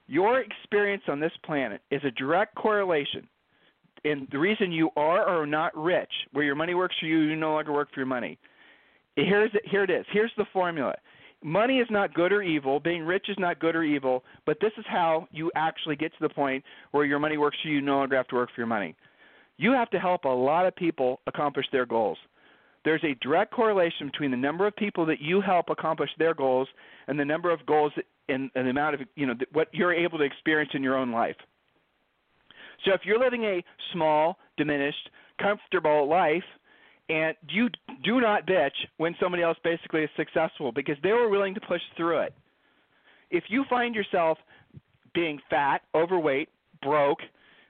Your 0.07 0.41
experience 0.41 1.03
on 1.07 1.21
this 1.21 1.33
planet 1.45 1.83
is 1.91 2.01
a 2.03 2.11
direct 2.11 2.55
correlation. 2.55 3.29
And 4.05 4.29
the 4.31 4.39
reason 4.39 4.73
you 4.73 4.91
are 4.97 5.23
or 5.23 5.43
are 5.43 5.47
not 5.47 5.77
rich, 5.77 6.13
where 6.33 6.45
your 6.45 6.55
money 6.55 6.75
works 6.75 6.97
for 7.01 7.07
you, 7.07 7.19
you 7.21 7.37
no 7.37 7.53
longer 7.53 7.73
work 7.73 7.89
for 7.93 8.01
your 8.01 8.07
money. 8.07 8.39
Here's 9.17 9.51
here 9.65 9.83
it 9.83 9.91
is. 9.91 10.07
Here's 10.13 10.33
the 10.37 10.47
formula 10.53 10.95
money 11.43 11.79
is 11.79 11.87
not 11.91 12.15
good 12.15 12.33
or 12.33 12.43
evil. 12.43 12.81
Being 12.81 13.03
rich 13.03 13.27
is 13.29 13.37
not 13.39 13.61
good 13.61 13.77
or 13.77 13.83
evil. 13.83 14.25
But 14.47 14.59
this 14.61 14.73
is 14.77 14.85
how 14.89 15.29
you 15.31 15.51
actually 15.55 15.97
get 15.97 16.13
to 16.13 16.19
the 16.21 16.29
point 16.29 16.65
where 16.91 17.05
your 17.05 17.19
money 17.19 17.37
works 17.37 17.57
for 17.63 17.69
you. 17.69 17.77
You 17.77 17.81
no 17.81 17.97
longer 17.97 18.17
have 18.17 18.29
to 18.29 18.35
work 18.35 18.51
for 18.55 18.61
your 18.61 18.67
money. 18.67 18.97
You 19.57 19.73
have 19.73 19.91
to 19.91 19.99
help 19.99 20.25
a 20.25 20.29
lot 20.29 20.67
of 20.67 20.75
people 20.77 21.21
accomplish 21.27 21.67
their 21.73 21.87
goals. 21.87 22.19
There's 22.85 23.03
a 23.05 23.15
direct 23.21 23.53
correlation 23.53 24.07
between 24.07 24.31
the 24.31 24.37
number 24.37 24.67
of 24.67 24.75
people 24.77 25.05
that 25.07 25.21
you 25.21 25.41
help 25.41 25.69
accomplish 25.69 26.11
their 26.19 26.33
goals 26.33 26.69
and 27.09 27.19
the 27.19 27.25
number 27.25 27.51
of 27.51 27.65
goals 27.67 27.93
and, 28.29 28.51
and 28.55 28.67
the 28.67 28.71
amount 28.71 28.95
of 28.95 29.01
you 29.17 29.27
know 29.27 29.35
what 29.53 29.69
you're 29.73 29.93
able 29.93 30.19
to 30.19 30.25
experience 30.25 30.71
in 30.75 30.83
your 30.83 30.97
own 30.97 31.11
life. 31.11 31.37
So 32.85 32.93
if 32.93 33.01
you're 33.05 33.19
living 33.19 33.45
a 33.45 33.63
small, 33.93 34.39
diminished, 34.57 35.11
comfortable 35.41 36.09
life, 36.09 36.45
and 37.09 37.35
you 37.49 37.69
do 38.05 38.21
not 38.21 38.47
bitch 38.47 38.71
when 38.99 39.15
somebody 39.21 39.43
else 39.43 39.57
basically 39.65 40.03
is 40.03 40.11
successful 40.17 40.73
because 40.73 40.97
they 41.03 41.13
were 41.13 41.29
willing 41.29 41.55
to 41.55 41.61
push 41.61 41.81
through 41.97 42.19
it. 42.19 42.35
If 43.31 43.45
you 43.49 43.65
find 43.69 43.95
yourself 43.95 44.39
being 45.15 45.39
fat, 45.49 45.83
overweight, 45.95 46.49
broke, 46.83 47.19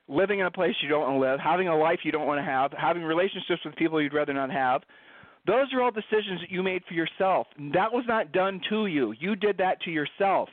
living 0.08 0.40
in 0.40 0.46
a 0.46 0.50
place 0.50 0.74
you 0.82 0.88
don't 0.88 1.02
want 1.02 1.14
to 1.14 1.30
live, 1.30 1.40
having 1.40 1.68
a 1.68 1.76
life 1.76 2.00
you 2.02 2.12
don't 2.12 2.26
want 2.26 2.38
to 2.38 2.44
have, 2.44 2.72
having 2.72 3.02
relationships 3.02 3.60
with 3.64 3.76
people 3.76 4.02
you'd 4.02 4.14
rather 4.14 4.32
not 4.32 4.50
have, 4.50 4.82
those 5.46 5.72
are 5.72 5.82
all 5.82 5.90
decisions 5.90 6.40
that 6.40 6.50
you 6.50 6.62
made 6.62 6.82
for 6.86 6.94
yourself. 6.94 7.46
That 7.72 7.92
was 7.92 8.04
not 8.06 8.32
done 8.32 8.60
to 8.70 8.86
you. 8.86 9.14
You 9.18 9.36
did 9.36 9.56
that 9.58 9.80
to 9.82 9.90
yourself. 9.90 10.48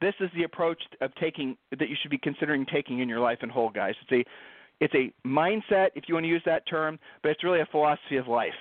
This 0.00 0.14
is 0.20 0.30
the 0.34 0.44
approach 0.44 0.82
of 1.00 1.14
taking 1.16 1.56
that 1.70 1.88
you 1.88 1.96
should 2.00 2.10
be 2.10 2.18
considering 2.18 2.66
taking 2.72 3.00
in 3.00 3.08
your 3.08 3.20
life 3.20 3.38
and 3.42 3.50
whole, 3.50 3.70
guys. 3.70 3.94
It's 4.02 4.26
a 4.26 4.30
it's 4.80 4.94
a 4.94 5.12
mindset, 5.28 5.88
if 5.94 6.04
you 6.08 6.14
want 6.14 6.24
to 6.24 6.28
use 6.28 6.42
that 6.46 6.66
term, 6.66 6.98
but 7.22 7.28
it's 7.28 7.44
really 7.44 7.60
a 7.60 7.66
philosophy 7.70 8.16
of 8.16 8.28
life. 8.28 8.54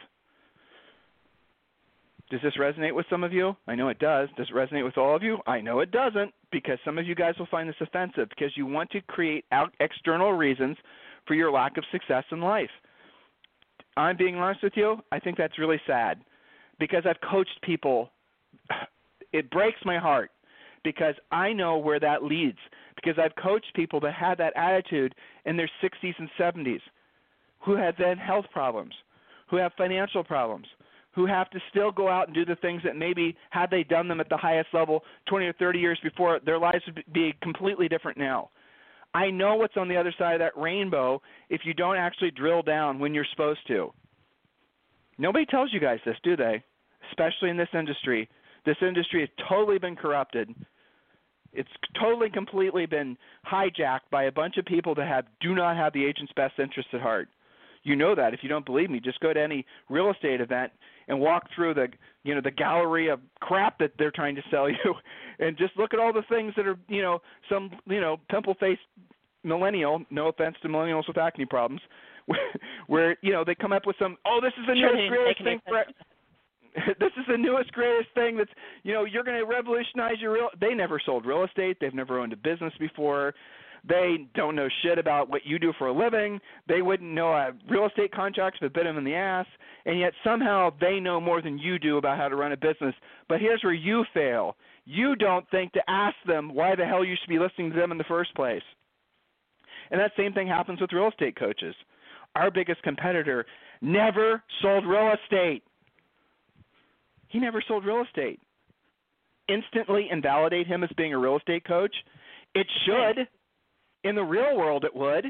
Does 2.29 2.41
this 2.43 2.53
resonate 2.59 2.93
with 2.93 3.05
some 3.09 3.23
of 3.23 3.33
you? 3.33 3.55
I 3.67 3.75
know 3.75 3.87
it 3.87 3.99
does. 3.99 4.29
Does 4.37 4.49
it 4.49 4.55
resonate 4.55 4.83
with 4.83 4.97
all 4.97 5.15
of 5.15 5.23
you? 5.23 5.37
I 5.47 5.61
know 5.61 5.79
it 5.79 5.91
doesn't 5.91 6.31
because 6.51 6.77
some 6.85 6.97
of 6.97 7.07
you 7.07 7.15
guys 7.15 7.33
will 7.39 7.47
find 7.49 7.67
this 7.67 7.75
offensive 7.79 8.29
because 8.29 8.51
you 8.55 8.65
want 8.65 8.91
to 8.91 9.01
create 9.01 9.45
out 9.51 9.73
external 9.79 10.33
reasons 10.33 10.77
for 11.25 11.33
your 11.33 11.51
lack 11.51 11.77
of 11.77 11.85
success 11.91 12.25
in 12.31 12.41
life. 12.41 12.69
I'm 13.97 14.17
being 14.17 14.35
honest 14.35 14.61
with 14.61 14.73
you, 14.75 14.97
I 15.11 15.19
think 15.19 15.37
that's 15.37 15.57
really 15.57 15.81
sad 15.87 16.19
because 16.79 17.03
I've 17.05 17.19
coached 17.29 17.59
people 17.63 18.11
it 19.33 19.49
breaks 19.49 19.79
my 19.85 19.97
heart 19.97 20.31
because 20.83 21.15
I 21.31 21.53
know 21.53 21.77
where 21.77 21.99
that 21.99 22.23
leads 22.23 22.57
because 22.95 23.19
I've 23.19 23.35
coached 23.41 23.73
people 23.75 23.99
that 24.01 24.13
had 24.13 24.37
that 24.37 24.55
attitude 24.55 25.15
in 25.45 25.57
their 25.57 25.69
60s 25.83 26.13
and 26.17 26.29
70s 26.39 26.81
who 27.59 27.75
have 27.75 27.95
then 27.97 28.17
health 28.17 28.45
problems, 28.51 28.93
who 29.49 29.57
have 29.57 29.71
financial 29.77 30.23
problems, 30.23 30.67
who 31.13 31.25
have 31.25 31.49
to 31.49 31.59
still 31.69 31.91
go 31.91 32.07
out 32.07 32.27
and 32.27 32.35
do 32.35 32.45
the 32.45 32.55
things 32.57 32.81
that 32.83 32.95
maybe 32.95 33.35
had 33.49 33.69
they 33.69 33.83
done 33.83 34.07
them 34.07 34.19
at 34.19 34.29
the 34.29 34.37
highest 34.37 34.69
level 34.73 35.03
20 35.27 35.45
or 35.45 35.53
30 35.53 35.79
years 35.79 35.99
before, 36.03 36.39
their 36.45 36.59
lives 36.59 36.83
would 36.85 37.03
be 37.13 37.33
completely 37.41 37.87
different 37.87 38.17
now. 38.17 38.49
I 39.13 39.31
know 39.31 39.55
what's 39.55 39.77
on 39.77 39.87
the 39.87 39.97
other 39.97 40.13
side 40.17 40.33
of 40.33 40.39
that 40.39 40.59
rainbow 40.59 41.21
if 41.49 41.61
you 41.65 41.73
don't 41.73 41.97
actually 41.97 42.31
drill 42.31 42.61
down 42.61 42.99
when 42.99 43.13
you're 43.13 43.25
supposed 43.31 43.65
to. 43.67 43.91
Nobody 45.17 45.45
tells 45.45 45.73
you 45.73 45.79
guys 45.79 45.99
this, 46.05 46.15
do 46.23 46.37
they? 46.37 46.63
Especially 47.09 47.49
in 47.49 47.57
this 47.57 47.67
industry. 47.73 48.29
This 48.65 48.77
industry 48.81 49.21
has 49.21 49.29
totally 49.47 49.79
been 49.79 49.95
corrupted. 49.95 50.53
It's 51.51 51.69
totally 51.99 52.29
completely 52.29 52.85
been 52.85 53.17
hijacked 53.51 54.09
by 54.11 54.23
a 54.25 54.31
bunch 54.31 54.57
of 54.57 54.65
people 54.65 54.93
that 54.95 55.07
have 55.07 55.25
do 55.41 55.55
not 55.55 55.77
have 55.77 55.93
the 55.93 56.05
agent's 56.05 56.31
best 56.35 56.59
interests 56.59 56.91
at 56.93 57.01
heart. 57.01 57.27
You 57.83 57.95
know 57.95 58.13
that. 58.13 58.33
If 58.33 58.41
you 58.43 58.49
don't 58.49 58.65
believe 58.65 58.89
me, 58.89 58.99
just 58.99 59.19
go 59.19 59.33
to 59.33 59.41
any 59.41 59.65
real 59.89 60.11
estate 60.11 60.41
event 60.41 60.71
and 61.07 61.19
walk 61.19 61.47
through 61.55 61.73
the 61.73 61.87
you 62.23 62.35
know 62.35 62.41
the 62.41 62.51
gallery 62.51 63.09
of 63.09 63.19
crap 63.41 63.79
that 63.79 63.91
they're 63.97 64.11
trying 64.11 64.35
to 64.35 64.41
sell 64.49 64.69
you 64.69 64.93
and 65.39 65.57
just 65.57 65.75
look 65.77 65.93
at 65.93 65.99
all 65.99 66.13
the 66.13 66.23
things 66.29 66.53
that 66.55 66.65
are 66.67 66.77
you 66.87 67.01
know 67.01 67.19
some 67.49 67.71
you 67.87 67.99
know 67.99 68.17
pimple 68.29 68.55
faced 68.59 68.81
millennial 69.43 70.03
no 70.09 70.27
offense 70.27 70.55
to 70.61 70.67
millennials 70.67 71.07
with 71.07 71.17
acne 71.17 71.45
problems 71.45 71.81
where 72.87 73.17
you 73.21 73.31
know 73.31 73.43
they 73.43 73.55
come 73.55 73.71
up 73.71 73.85
with 73.87 73.95
some 73.99 74.17
oh 74.25 74.39
this 74.41 74.53
is 74.59 74.65
the 74.67 74.75
Sure, 74.75 74.95
newest 74.95 75.09
greatest 75.09 75.43
thing 75.43 75.59
for 75.67 75.83
this 76.99 77.11
is 77.17 77.25
the 77.27 77.37
newest 77.37 77.71
greatest 77.71 78.09
thing 78.13 78.37
that's 78.37 78.51
you 78.83 78.93
know 78.93 79.05
you're 79.05 79.23
going 79.23 79.37
to 79.37 79.45
revolutionize 79.45 80.19
your 80.19 80.33
real 80.33 80.49
they 80.59 80.73
never 80.73 81.01
sold 81.03 81.25
real 81.25 81.43
estate. 81.43 81.77
They've 81.79 81.93
never 81.93 82.19
owned 82.19 82.33
a 82.33 82.37
business 82.37 82.73
before. 82.79 83.33
They 83.87 84.27
don't 84.35 84.55
know 84.55 84.67
shit 84.83 84.97
about 84.99 85.29
what 85.29 85.45
you 85.45 85.57
do 85.57 85.73
for 85.77 85.87
a 85.87 85.93
living. 85.93 86.39
They 86.67 86.81
wouldn't 86.81 87.11
know 87.11 87.29
a 87.29 87.51
real 87.69 87.87
estate 87.87 88.11
contracts 88.11 88.59
but 88.61 88.73
bit 88.73 88.83
them 88.83 88.97
in 88.97 89.03
the 89.03 89.15
ass. 89.15 89.45
And 89.85 89.99
yet 89.99 90.13
somehow 90.23 90.71
they 90.81 90.99
know 90.99 91.21
more 91.21 91.41
than 91.41 91.57
you 91.57 91.79
do 91.79 91.97
about 91.97 92.17
how 92.17 92.27
to 92.27 92.35
run 92.35 92.51
a 92.51 92.57
business. 92.57 92.93
But 93.27 93.39
here's 93.39 93.63
where 93.63 93.73
you 93.73 94.03
fail. 94.13 94.57
You 94.85 95.15
don't 95.15 95.49
think 95.49 95.71
to 95.73 95.89
ask 95.89 96.15
them 96.27 96.53
why 96.53 96.75
the 96.75 96.85
hell 96.85 97.05
you 97.05 97.15
should 97.19 97.29
be 97.29 97.39
listening 97.39 97.71
to 97.71 97.77
them 97.77 97.91
in 97.91 97.97
the 97.97 98.03
first 98.05 98.35
place. 98.35 98.63
And 99.91 99.99
that 99.99 100.11
same 100.17 100.33
thing 100.33 100.47
happens 100.47 100.81
with 100.81 100.93
real 100.93 101.07
estate 101.07 101.37
coaches. 101.37 101.75
Our 102.35 102.51
biggest 102.51 102.83
competitor 102.83 103.45
never 103.81 104.43
sold 104.61 104.85
real 104.85 105.13
estate 105.23 105.63
he 107.29 107.39
never 107.39 107.63
sold 107.67 107.85
real 107.85 108.03
estate. 108.03 108.39
Instantly 109.47 110.09
invalidate 110.11 110.67
him 110.67 110.83
as 110.83 110.89
being 110.97 111.13
a 111.13 111.17
real 111.17 111.37
estate 111.37 111.65
coach? 111.65 111.95
It 112.53 112.67
should. 112.85 113.27
In 114.03 114.15
the 114.15 114.23
real 114.23 114.57
world, 114.57 114.85
it 114.85 114.95
would. 114.95 115.25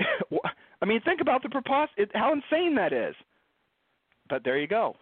I 0.82 0.84
mean, 0.84 1.00
think 1.02 1.20
about 1.20 1.42
the 1.42 1.88
it, 1.96 2.10
how 2.14 2.32
insane 2.32 2.74
that 2.76 2.92
is. 2.92 3.14
But 4.28 4.44
there 4.44 4.58
you 4.58 4.66
go. 4.66 4.96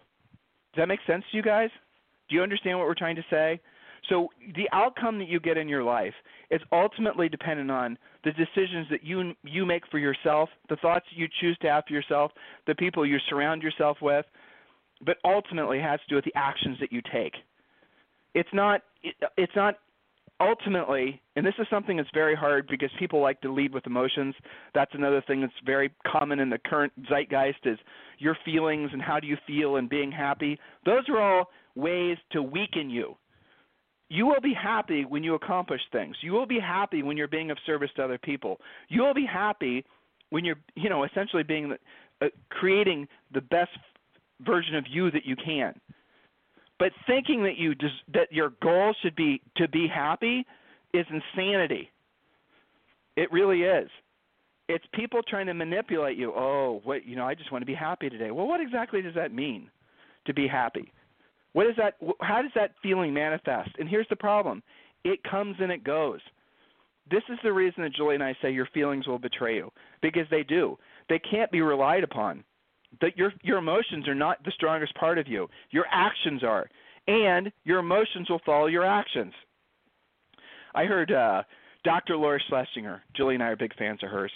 Does 0.74 0.82
that 0.82 0.88
make 0.88 1.00
sense 1.06 1.24
to 1.30 1.36
you 1.36 1.42
guys? 1.42 1.70
Do 2.28 2.36
you 2.36 2.42
understand 2.42 2.78
what 2.78 2.86
we're 2.86 2.94
trying 2.94 3.16
to 3.16 3.24
say? 3.30 3.60
So 4.08 4.28
the 4.56 4.68
outcome 4.72 5.18
that 5.18 5.28
you 5.28 5.40
get 5.40 5.56
in 5.56 5.68
your 5.68 5.82
life 5.82 6.14
is 6.50 6.60
ultimately 6.72 7.28
dependent 7.28 7.70
on 7.70 7.98
the 8.24 8.32
decisions 8.32 8.86
that 8.90 9.04
you 9.04 9.34
you 9.44 9.66
make 9.66 9.86
for 9.90 9.98
yourself, 9.98 10.48
the 10.68 10.76
thoughts 10.76 11.06
you 11.14 11.28
choose 11.40 11.56
to 11.62 11.68
have 11.68 11.84
for 11.86 11.92
yourself, 11.94 12.32
the 12.66 12.74
people 12.74 13.04
you 13.04 13.18
surround 13.28 13.62
yourself 13.62 13.98
with, 14.00 14.24
but 15.04 15.16
ultimately 15.24 15.80
has 15.80 16.00
to 16.00 16.06
do 16.08 16.16
with 16.16 16.24
the 16.24 16.34
actions 16.34 16.78
that 16.80 16.92
you 16.92 17.00
take. 17.12 17.34
It's 18.34 18.48
not 18.52 18.82
it, 19.02 19.14
it's 19.36 19.54
not 19.56 19.76
ultimately, 20.40 21.20
and 21.36 21.44
this 21.44 21.54
is 21.58 21.66
something 21.68 21.96
that's 21.96 22.08
very 22.14 22.34
hard 22.34 22.66
because 22.68 22.90
people 22.98 23.20
like 23.20 23.40
to 23.42 23.52
lead 23.52 23.72
with 23.74 23.86
emotions. 23.86 24.34
That's 24.74 24.92
another 24.94 25.22
thing 25.26 25.40
that's 25.42 25.52
very 25.64 25.90
common 26.06 26.40
in 26.40 26.48
the 26.48 26.58
current 26.58 26.92
zeitgeist 27.08 27.58
is 27.64 27.78
your 28.18 28.36
feelings 28.44 28.90
and 28.92 29.02
how 29.02 29.20
do 29.20 29.26
you 29.26 29.36
feel 29.46 29.76
and 29.76 29.88
being 29.88 30.10
happy. 30.10 30.58
Those 30.86 31.08
are 31.08 31.20
all 31.20 31.50
ways 31.74 32.16
to 32.32 32.42
weaken 32.42 32.90
you. 32.90 33.16
You 34.08 34.26
will 34.26 34.40
be 34.40 34.54
happy 34.54 35.04
when 35.04 35.22
you 35.22 35.34
accomplish 35.34 35.80
things. 35.92 36.16
You 36.20 36.32
will 36.32 36.46
be 36.46 36.58
happy 36.58 37.02
when 37.02 37.16
you're 37.16 37.28
being 37.28 37.50
of 37.50 37.58
service 37.64 37.90
to 37.96 38.02
other 38.02 38.18
people. 38.18 38.58
You 38.88 39.02
will 39.02 39.14
be 39.14 39.26
happy 39.26 39.84
when 40.30 40.44
you're, 40.44 40.58
you 40.74 40.88
know, 40.88 41.04
essentially 41.04 41.44
being 41.44 41.76
uh, 42.20 42.26
creating 42.48 43.06
the 43.32 43.40
best 43.40 43.70
version 44.44 44.74
of 44.76 44.84
you 44.88 45.10
that 45.10 45.24
you 45.24 45.36
can. 45.36 45.74
But 46.78 46.92
thinking 47.06 47.42
that 47.44 47.58
you 47.58 47.74
des- 47.74 48.04
that 48.14 48.32
your 48.32 48.52
goal 48.62 48.94
should 49.02 49.14
be 49.14 49.42
to 49.56 49.68
be 49.68 49.86
happy 49.86 50.46
is 50.94 51.06
insanity. 51.10 51.90
It 53.16 53.30
really 53.30 53.62
is. 53.62 53.88
It's 54.68 54.84
people 54.94 55.20
trying 55.22 55.46
to 55.46 55.54
manipulate 55.54 56.16
you. 56.16 56.32
Oh, 56.34 56.80
what 56.84 57.04
you 57.04 57.16
know, 57.16 57.26
I 57.26 57.34
just 57.34 57.52
want 57.52 57.62
to 57.62 57.66
be 57.66 57.74
happy 57.74 58.08
today. 58.08 58.30
Well, 58.30 58.46
what 58.46 58.60
exactly 58.60 59.02
does 59.02 59.14
that 59.14 59.32
mean? 59.34 59.70
To 60.26 60.34
be 60.34 60.48
happy. 60.48 60.92
What 61.52 61.66
is 61.66 61.74
that 61.76 61.94
how 62.20 62.40
does 62.40 62.52
that 62.54 62.72
feeling 62.82 63.12
manifest? 63.12 63.70
And 63.78 63.88
here's 63.88 64.08
the 64.08 64.16
problem. 64.16 64.62
It 65.04 65.22
comes 65.24 65.56
and 65.60 65.70
it 65.70 65.84
goes. 65.84 66.20
This 67.10 67.22
is 67.28 67.38
the 67.42 67.52
reason 67.52 67.82
that 67.82 67.94
Julie 67.94 68.14
and 68.14 68.22
I 68.22 68.36
say 68.40 68.52
your 68.52 68.68
feelings 68.72 69.06
will 69.06 69.18
betray 69.18 69.56
you 69.56 69.70
because 70.00 70.26
they 70.30 70.44
do. 70.44 70.78
They 71.08 71.18
can't 71.18 71.50
be 71.50 71.60
relied 71.60 72.04
upon 72.04 72.44
that 73.00 73.16
your 73.16 73.32
your 73.42 73.58
emotions 73.58 74.08
are 74.08 74.14
not 74.14 74.42
the 74.44 74.52
strongest 74.52 74.94
part 74.94 75.18
of 75.18 75.28
you. 75.28 75.48
Your 75.70 75.86
actions 75.90 76.42
are, 76.42 76.68
and 77.06 77.50
your 77.64 77.78
emotions 77.78 78.28
will 78.28 78.40
follow 78.44 78.66
your 78.66 78.84
actions. 78.84 79.32
I 80.74 80.84
heard 80.84 81.12
uh, 81.12 81.42
Dr. 81.84 82.16
Laura 82.16 82.38
Schlesinger. 82.48 83.02
Julie 83.16 83.34
and 83.34 83.42
I 83.42 83.48
are 83.48 83.56
big 83.56 83.74
fans 83.76 84.00
of 84.02 84.10
hers. 84.10 84.32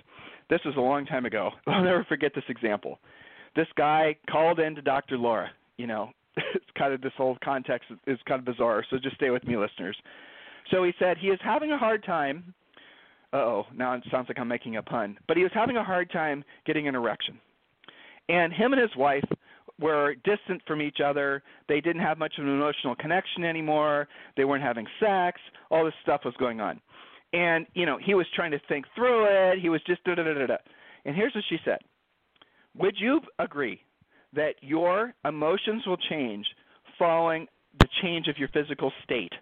This 0.51 0.61
was 0.64 0.75
a 0.77 0.81
long 0.81 1.07
time 1.07 1.27
ago. 1.27 1.51
I'll 1.67 1.85
never 1.85 2.05
forget 2.05 2.33
this 2.35 2.45
example. 2.49 2.99
This 3.57 3.69
guy 3.77 4.17
called 4.31 4.59
in 4.59 4.75
to 4.75 4.83
Dr. 4.83 5.17
Laura. 5.17 5.51
You 5.77 5.87
know, 5.87 6.11
it's 6.37 6.64
kind 6.77 6.93
of 6.93 7.01
this 7.01 7.12
whole 7.17 7.37
context 7.43 7.90
is 8.07 8.19
kind 8.27 8.40
of 8.40 8.45
bizarre. 8.45 8.85
So 8.90 8.99
just 8.99 9.17
stay 9.17 9.31
with 9.31 9.47
me, 9.47 9.57
listeners. 9.57 9.97
So 10.71 10.83
he 10.85 10.93
said 10.99 11.19
he 11.19 11.29
is 11.29 11.38
having 11.43 11.73
a 11.73 11.79
hard 11.79 12.05
time. 12.05 12.55
oh, 13.33 13.64
now 13.75 13.95
it 13.95 14.03
sounds 14.11 14.29
like 14.29 14.38
I'm 14.38 14.49
making 14.49 14.77
a 14.77 14.83
pun. 14.83 15.17
But 15.29 15.37
he 15.37 15.43
was 15.43 15.53
having 15.55 15.77
a 15.77 15.85
hard 15.85 16.11
time 16.11 16.45
getting 16.67 16.88
an 16.88 16.95
erection 16.95 17.38
and 18.29 18.53
him 18.53 18.73
and 18.73 18.81
his 18.81 18.95
wife 18.97 19.25
were 19.81 20.15
distant 20.25 20.63
from 20.67 20.81
each 20.81 20.99
other. 21.05 21.43
They 21.69 21.81
didn't 21.81 22.03
have 22.03 22.19
much 22.19 22.35
of 22.39 22.45
an 22.45 22.51
emotional 22.51 22.95
connection 22.95 23.45
anymore. 23.45 24.09
They 24.37 24.45
weren't 24.45 24.63
having 24.63 24.87
sex. 25.01 25.41
All 25.71 25.85
this 25.85 25.95
stuff 26.03 26.23
was 26.25 26.35
going 26.39 26.61
on. 26.61 26.81
And, 27.33 27.67
you 27.75 27.85
know, 27.85 27.99
he 28.01 28.15
was 28.15 28.27
trying 28.35 28.53
to 28.53 28.61
think 28.69 28.87
through 28.95 29.27
it. 29.29 29.59
He 29.61 29.69
was 29.69 29.81
just 29.87 30.05
da 30.05 30.15
da 30.15 30.23
da 30.23 30.35
da 30.35 30.47
da. 30.47 30.57
And 31.05 31.17
here's 31.17 31.35
what 31.35 31.45
she 31.49 31.59
said 31.65 31.79
Would 32.77 32.95
you 32.99 33.21
agree 33.39 33.83
that 34.33 34.55
your 34.61 35.15
emotions 35.25 35.83
will 35.87 35.97
change 35.97 36.47
following 36.99 37.47
the 37.81 37.89
change 38.03 38.29
of 38.29 38.39
your 38.39 38.49
physical 38.49 38.93
state? 39.03 39.33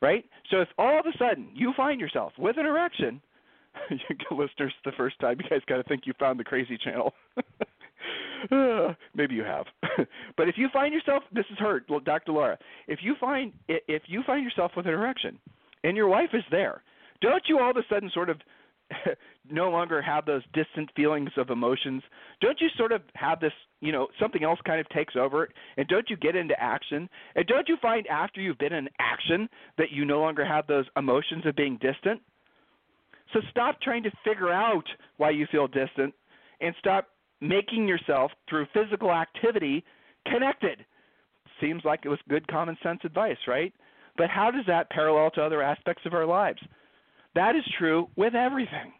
Right? 0.00 0.24
So 0.50 0.60
if 0.60 0.68
all 0.78 0.98
of 0.98 1.06
a 1.06 1.16
sudden 1.16 1.48
you 1.54 1.72
find 1.76 2.00
yourself 2.00 2.32
with 2.36 2.58
an 2.58 2.66
erection, 2.66 3.22
listeners, 4.32 4.74
the 4.84 4.92
first 4.96 5.18
time 5.20 5.38
you 5.40 5.48
guys 5.48 5.60
got 5.66 5.76
to 5.76 5.84
think 5.84 6.02
you 6.06 6.12
found 6.18 6.40
the 6.40 6.44
crazy 6.44 6.76
channel. 6.76 7.14
Uh, 8.50 8.94
maybe 9.14 9.34
you 9.34 9.44
have, 9.44 9.66
but 10.36 10.48
if 10.48 10.56
you 10.56 10.68
find 10.72 10.92
yourself, 10.92 11.22
this 11.32 11.46
is 11.50 11.58
her, 11.58 11.80
Dr. 12.04 12.32
Laura. 12.32 12.58
If 12.88 13.00
you 13.02 13.14
find 13.20 13.52
if 13.68 14.02
you 14.06 14.22
find 14.26 14.44
yourself 14.44 14.72
with 14.76 14.86
an 14.86 14.92
erection, 14.92 15.38
and 15.84 15.96
your 15.96 16.08
wife 16.08 16.30
is 16.32 16.44
there, 16.50 16.82
don't 17.20 17.42
you 17.48 17.58
all 17.58 17.70
of 17.70 17.76
a 17.76 17.82
sudden 17.88 18.10
sort 18.12 18.30
of 18.30 18.38
no 19.50 19.70
longer 19.70 20.02
have 20.02 20.26
those 20.26 20.42
distant 20.52 20.90
feelings 20.94 21.30
of 21.36 21.50
emotions? 21.50 22.02
Don't 22.40 22.60
you 22.60 22.68
sort 22.76 22.92
of 22.92 23.02
have 23.14 23.40
this, 23.40 23.52
you 23.80 23.92
know, 23.92 24.08
something 24.20 24.44
else 24.44 24.58
kind 24.66 24.80
of 24.80 24.88
takes 24.90 25.14
over, 25.16 25.48
and 25.76 25.86
don't 25.88 26.08
you 26.10 26.16
get 26.16 26.36
into 26.36 26.54
action? 26.60 27.08
And 27.34 27.46
don't 27.46 27.68
you 27.68 27.76
find 27.80 28.06
after 28.08 28.40
you've 28.40 28.58
been 28.58 28.72
in 28.72 28.88
action 28.98 29.48
that 29.78 29.90
you 29.90 30.04
no 30.04 30.20
longer 30.20 30.44
have 30.44 30.66
those 30.66 30.86
emotions 30.96 31.46
of 31.46 31.56
being 31.56 31.78
distant? 31.80 32.20
So 33.32 33.40
stop 33.50 33.80
trying 33.80 34.02
to 34.02 34.10
figure 34.24 34.52
out 34.52 34.84
why 35.16 35.30
you 35.30 35.46
feel 35.50 35.66
distant, 35.66 36.14
and 36.60 36.74
stop 36.78 37.08
making 37.42 37.88
yourself 37.88 38.30
through 38.48 38.66
physical 38.72 39.12
activity 39.12 39.84
connected. 40.26 40.84
Seems 41.60 41.82
like 41.84 42.00
it 42.04 42.08
was 42.08 42.20
good 42.28 42.46
common 42.48 42.78
sense 42.82 43.00
advice, 43.04 43.36
right? 43.46 43.72
But 44.16 44.30
how 44.30 44.50
does 44.50 44.64
that 44.68 44.90
parallel 44.90 45.30
to 45.32 45.42
other 45.42 45.62
aspects 45.62 46.06
of 46.06 46.14
our 46.14 46.26
lives? 46.26 46.60
That 47.34 47.56
is 47.56 47.64
true 47.78 48.08
with 48.16 48.34
everything. 48.34 48.92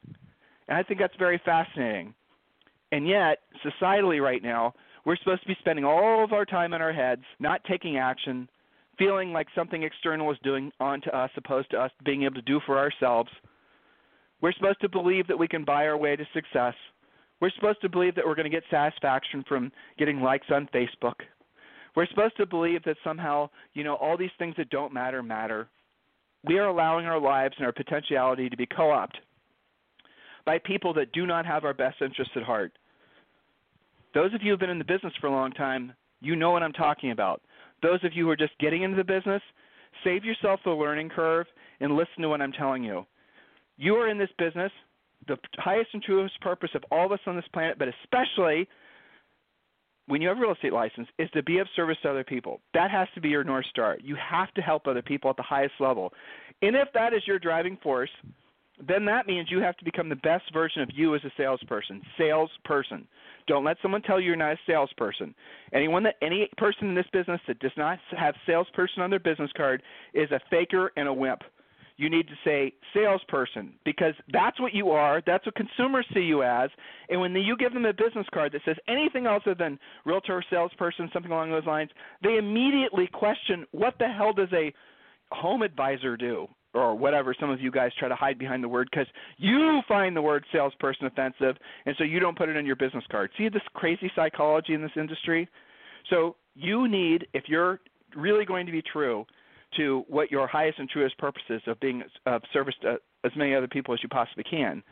And 0.69 0.77
I 0.77 0.83
think 0.83 1.01
that's 1.01 1.17
very 1.19 1.41
fascinating. 1.45 2.15
And 2.91 3.07
yet, 3.07 3.39
societally 3.65 4.21
right 4.21 4.43
now, 4.43 4.75
we're 5.05 5.17
supposed 5.17 5.43
to 5.43 5.49
be 5.49 5.57
spending 5.61 5.85
all 5.85 6.23
of 6.23 6.33
our 6.33 6.45
time 6.45 6.73
in 6.73 6.83
our 6.83 6.93
heads, 6.93 7.23
not 7.41 7.65
taking 7.65 7.97
action, 7.97 8.49
feeling 8.99 9.33
like 9.33 9.49
something 9.55 9.83
external 9.83 10.31
is 10.31 10.39
doing 10.43 10.71
onto 10.81 11.11
us 11.11 11.31
opposed 11.37 11.71
to 11.71 11.79
us 11.79 11.91
being 12.05 12.23
able 12.25 12.37
to 12.37 12.43
do 12.43 12.61
for 12.67 12.79
ourselves. 12.79 13.31
We're 14.41 14.53
supposed 14.53 14.81
to 14.81 14.89
believe 14.89 15.27
that 15.29 15.39
we 15.39 15.49
can 15.49 15.65
buy 15.65 15.87
our 15.87 15.97
way 15.97 16.17
to 16.17 16.25
success 16.35 16.75
we're 17.43 17.51
supposed 17.57 17.81
to 17.81 17.89
believe 17.89 18.15
that 18.15 18.25
we're 18.25 18.37
going 18.37 18.49
to 18.49 18.57
get 18.57 18.63
satisfaction 18.71 19.45
from 19.49 19.73
getting 19.99 20.21
likes 20.21 20.47
on 20.51 20.69
Facebook. 20.73 21.17
We're 21.97 22.07
supposed 22.07 22.37
to 22.37 22.47
believe 22.47 22.85
that 22.85 22.97
somehow, 23.03 23.51
you 23.75 23.83
know, 23.83 23.97
all 23.97 24.17
these 24.17 24.31
things 24.39 24.55
that 24.59 24.71
don't 24.71 24.93
matter 24.93 25.25
matter. 25.25 25.69
We 26.45 26.59
are 26.59 26.69
allowing 26.69 27.05
our 27.07 27.21
lives 27.21 27.55
and 27.59 27.67
our 27.67 27.73
potentiality 27.73 28.49
to 28.49 28.57
be 28.57 28.67
co 28.67 28.93
opted 28.93 29.23
by 30.47 30.59
people 30.59 30.95
that 30.95 31.13
do 31.13 31.27
not 31.27 31.45
have 31.45 31.65
our 31.65 31.75
best 31.75 32.01
interests 32.01 32.33
at 32.37 32.45
heart. 32.45 32.73
Those 34.15 34.33
of 34.35 34.43
you 34.43 34.47
who 34.47 34.53
have 34.53 34.61
been 34.61 34.71
in 34.71 34.79
the 34.79 34.85
business 34.85 35.13
for 35.21 35.27
a 35.27 35.33
long 35.33 35.51
time, 35.51 35.93
you 36.21 36.37
know 36.37 36.53
what 36.53 36.63
I'm 36.63 36.73
talking 36.73 37.11
about. 37.11 37.43
Those 37.83 38.03
of 38.05 38.13
you 38.15 38.25
who 38.27 38.31
are 38.31 38.37
just 38.37 38.57
getting 38.61 38.83
into 38.83 38.97
the 38.97 39.05
business, 39.05 39.43
save 40.05 40.25
yourself 40.25 40.61
the 40.65 40.71
learning 40.71 41.09
curve 41.09 41.47
and 41.81 41.97
listen 41.97 42.23
to 42.23 42.29
what 42.29 42.41
I'm 42.41 42.53
telling 42.53 42.85
you. 42.85 43.05
You 43.79 43.97
are 43.97 44.09
in 44.09 44.19
this 44.19 44.31
business, 44.39 44.71
the 45.29 45.37
highest 45.59 45.91
and 45.93 46.03
truest 46.03 46.41
purpose 46.41 46.71
of 46.75 46.85
all 46.91 47.07
of 47.07 47.13
us 47.13 47.21
on 47.27 47.37
this 47.37 47.45
planet, 47.53 47.79
but 47.79 47.89
especially 48.03 48.69
when 50.07 50.21
you 50.21 50.29
have 50.29 50.39
a 50.39 50.41
real 50.41 50.53
estate 50.53 50.73
license, 50.73 51.09
is 51.19 51.31
to 51.31 51.43
be 51.43 51.59
of 51.59 51.69
service 51.77 51.97
to 52.03 52.11
other 52.11 52.25
people. 52.25 52.61
That 52.75 52.91
has 52.91 53.09
to 53.15 53.21
be 53.21 53.29
your 53.29 53.45
North 53.45 53.67
Star. 53.71 53.97
You 54.03 54.17
have 54.17 54.53
to 54.55 54.61
help 54.61 54.87
other 54.87 55.03
people 55.03 55.31
at 55.31 55.37
the 55.37 55.43
highest 55.43 55.75
level. 55.79 56.13
And 56.61 56.75
if 56.75 56.89
that 56.95 57.15
is 57.15 57.23
your 57.27 57.39
driving 57.39 57.79
force, 57.83 58.11
then 58.87 59.05
that 59.05 59.27
means 59.27 59.51
you 59.51 59.61
have 59.61 59.77
to 59.77 59.85
become 59.85 60.09
the 60.09 60.17
best 60.17 60.53
version 60.53 60.83
of 60.83 60.91
you 60.93 61.15
as 61.15 61.23
a 61.25 61.31
salesperson. 61.37 62.03
Salesperson. 62.19 63.07
Don't 63.47 63.65
let 63.65 63.77
someone 63.83 64.03
tell 64.03 64.21
you 64.21 64.29
you're 64.29 64.37
not 64.37 64.53
a 64.53 64.59
salesperson. 64.67 65.35
Anyone 65.73 66.03
that 66.05 66.17
any 66.23 66.49
person 66.57 66.89
in 66.89 66.95
this 66.95 67.07
business 67.13 67.41
that 67.47 67.59
does 67.61 67.73
not 67.77 67.99
have 68.17 68.35
salesperson 68.47 69.03
on 69.03 69.11
their 69.11 69.19
business 69.19 69.51
card 69.57 69.83
is 70.15 70.31
a 70.31 70.41
faker 70.51 70.93
and 70.97 71.09
a 71.09 71.13
wimp. 71.13 71.43
You 72.03 72.11
need 72.11 72.27
to 72.27 72.35
say 72.45 72.73
salesperson 72.93 73.75
because 73.85 74.15
that's 74.33 74.59
what 74.61 74.75
you 74.75 74.91
are. 74.91 75.23
That's 75.25 75.47
what 75.47 75.55
consumers 75.55 76.05
see 76.13 76.23
you 76.23 76.43
as. 76.43 76.69
And 77.09 77.21
when 77.21 77.33
you 77.33 77.57
give 77.57 77.73
them 77.73 77.85
a 77.85 77.93
business 77.93 78.27
card 78.35 78.51
that 78.53 78.63
says 78.65 78.75
anything 78.89 79.29
other 79.29 79.55
than 79.55 79.79
realtor, 80.05 80.43
salesperson, 80.51 81.09
something 81.13 81.31
along 81.31 81.53
those 81.53 81.65
lines, 81.65 81.91
they 82.21 82.39
immediately 82.39 83.07
question 83.07 83.65
what 83.71 83.95
the 84.01 84.09
hell 84.09 84.33
does 84.33 84.49
a 84.53 84.75
home 85.31 85.63
advisor 85.63 86.17
do? 86.17 86.49
or 86.75 86.95
whatever 86.95 87.35
some 87.39 87.51
of 87.51 87.61
you 87.61 87.71
guys 87.71 87.91
try 87.99 88.09
to 88.09 88.15
hide 88.15 88.39
behind 88.39 88.65
the 88.65 88.69
word 88.69 88.89
because 88.91 89.07
you 89.37 89.83
find 89.87 90.17
the 90.17 90.23
word 90.23 90.43
salesperson 90.51 91.05
offensive 91.05 91.55
and 91.85 91.95
so 91.99 92.03
you 92.03 92.19
don't 92.19 92.39
put 92.39 92.49
it 92.49 92.57
in 92.57 92.65
your 92.65 92.77
business 92.77 93.05
card. 93.11 93.31
See 93.37 93.51
this 93.51 93.61
crazy 93.75 94.11
psychology 94.17 94.73
in 94.73 94.81
this 94.81 94.91
industry? 94.97 95.47
So 96.09 96.35
you 96.55 96.89
need, 96.89 97.27
if 97.35 97.45
you're 97.47 97.79
really 98.17 98.47
going 98.47 98.65
to 98.65 98.73
be 98.73 98.81
true 98.91 99.27
to 99.77 100.05
what 100.09 100.31
your 100.31 100.47
highest 100.47 100.79
and 100.79 100.89
truest 100.89 101.17
purpose 101.19 101.43
is 101.51 101.63
of 101.67 101.79
being 101.81 102.03
of 102.27 102.43
service 102.53 102.75
to 102.83 102.97
as 103.25 103.33
many 103.37 103.55
other 103.55 103.69
people 103.69 103.95
as 103.95 104.01
you 104.03 104.09
possibly 104.09 104.45
can, 104.45 104.83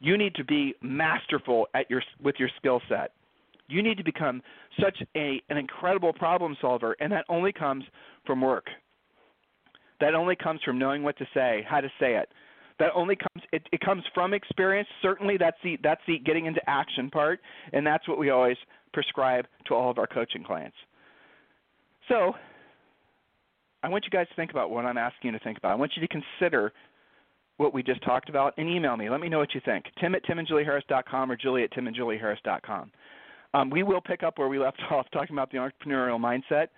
you 0.00 0.16
need 0.16 0.34
to 0.34 0.44
be 0.44 0.74
masterful 0.82 1.66
at 1.74 1.90
your 1.90 2.02
with 2.22 2.36
your 2.38 2.50
skill 2.56 2.80
set. 2.88 3.12
You 3.68 3.82
need 3.82 3.96
to 3.96 4.04
become 4.04 4.42
such 4.80 5.02
a 5.16 5.42
an 5.48 5.56
incredible 5.56 6.12
problem 6.12 6.56
solver, 6.60 6.96
and 7.00 7.10
that 7.12 7.24
only 7.28 7.52
comes 7.52 7.84
from 8.26 8.40
work. 8.40 8.66
That 10.00 10.14
only 10.14 10.34
comes 10.36 10.60
from 10.64 10.78
knowing 10.78 11.02
what 11.02 11.16
to 11.18 11.26
say, 11.32 11.64
how 11.68 11.80
to 11.80 11.88
say 12.00 12.16
it. 12.16 12.28
That 12.78 12.90
only 12.94 13.16
comes 13.16 13.46
it, 13.52 13.62
it 13.70 13.80
comes 13.80 14.02
from 14.12 14.34
experience. 14.34 14.88
Certainly 15.00 15.36
that's 15.38 15.56
the 15.62 15.78
that's 15.82 16.00
the 16.06 16.18
getting 16.18 16.46
into 16.46 16.60
action 16.68 17.10
part, 17.10 17.40
and 17.72 17.86
that's 17.86 18.08
what 18.08 18.18
we 18.18 18.30
always 18.30 18.56
prescribe 18.92 19.46
to 19.66 19.74
all 19.74 19.90
of 19.90 19.98
our 19.98 20.06
coaching 20.06 20.42
clients. 20.42 20.76
So 22.08 22.34
I 23.82 23.88
want 23.88 24.04
you 24.04 24.10
guys 24.10 24.28
to 24.28 24.34
think 24.34 24.50
about 24.50 24.70
what 24.70 24.84
I'm 24.84 24.98
asking 24.98 25.32
you 25.32 25.38
to 25.38 25.44
think 25.44 25.58
about. 25.58 25.72
I 25.72 25.74
want 25.74 25.92
you 25.96 26.06
to 26.06 26.08
consider 26.08 26.72
what 27.56 27.74
we 27.74 27.82
just 27.82 28.02
talked 28.02 28.28
about 28.28 28.54
and 28.56 28.68
email 28.68 28.96
me. 28.96 29.10
Let 29.10 29.20
me 29.20 29.28
know 29.28 29.38
what 29.38 29.54
you 29.54 29.60
think. 29.64 29.84
Tim 30.00 30.14
at 30.14 30.24
timandjulieharris.com 30.24 31.30
or 31.30 31.36
Julie 31.36 31.64
at 31.64 31.72
timandjulieharris.com. 31.72 32.90
Um, 33.54 33.70
we 33.70 33.82
will 33.82 34.00
pick 34.00 34.22
up 34.22 34.38
where 34.38 34.48
we 34.48 34.58
left 34.58 34.80
off 34.90 35.06
talking 35.12 35.34
about 35.34 35.50
the 35.50 35.58
entrepreneurial 35.58 36.18
mindset. 36.18 36.68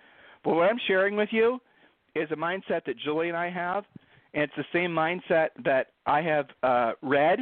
But 0.43 0.55
what 0.55 0.69
I'm 0.69 0.79
sharing 0.87 1.15
with 1.15 1.29
you 1.31 1.59
is 2.15 2.29
a 2.31 2.35
mindset 2.35 2.85
that 2.85 2.97
Julie 3.03 3.29
and 3.29 3.37
I 3.37 3.49
have, 3.49 3.83
and 4.33 4.43
it's 4.43 4.53
the 4.57 4.65
same 4.73 4.91
mindset 4.91 5.49
that 5.63 5.87
I 6.05 6.21
have 6.21 6.45
uh, 6.63 6.91
read 7.01 7.39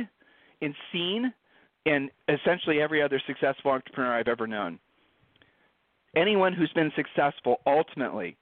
and 0.62 0.74
seen 0.92 1.34
in 1.86 2.10
essentially 2.30 2.82
every 2.82 3.02
other 3.02 3.22
successful 3.28 3.72
entrepreneur 3.72 4.14
I've 4.14 4.28
ever 4.28 4.48
known. 4.48 4.80
Anyone 6.16 6.54
who's 6.54 6.72
been 6.74 6.92
successful 6.96 7.58
ultimately, 7.66 8.38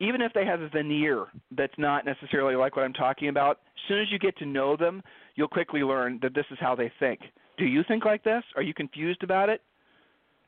even 0.00 0.20
if 0.20 0.32
they 0.32 0.44
have 0.44 0.60
a 0.60 0.68
veneer 0.68 1.26
that's 1.56 1.72
not 1.78 2.04
necessarily 2.04 2.56
like 2.56 2.76
what 2.76 2.84
I'm 2.84 2.92
talking 2.92 3.28
about, 3.28 3.60
as 3.76 3.88
soon 3.88 4.00
as 4.00 4.10
you 4.10 4.18
get 4.18 4.36
to 4.38 4.46
know 4.46 4.76
them, 4.76 5.02
you'll 5.34 5.48
quickly 5.48 5.80
learn 5.82 6.18
that 6.22 6.34
this 6.34 6.46
is 6.50 6.58
how 6.60 6.74
they 6.74 6.92
think. 6.98 7.20
Do 7.58 7.64
you 7.64 7.82
think 7.86 8.04
like 8.04 8.24
this? 8.24 8.42
Are 8.56 8.62
you 8.62 8.74
confused 8.74 9.22
about 9.22 9.48
it? 9.48 9.62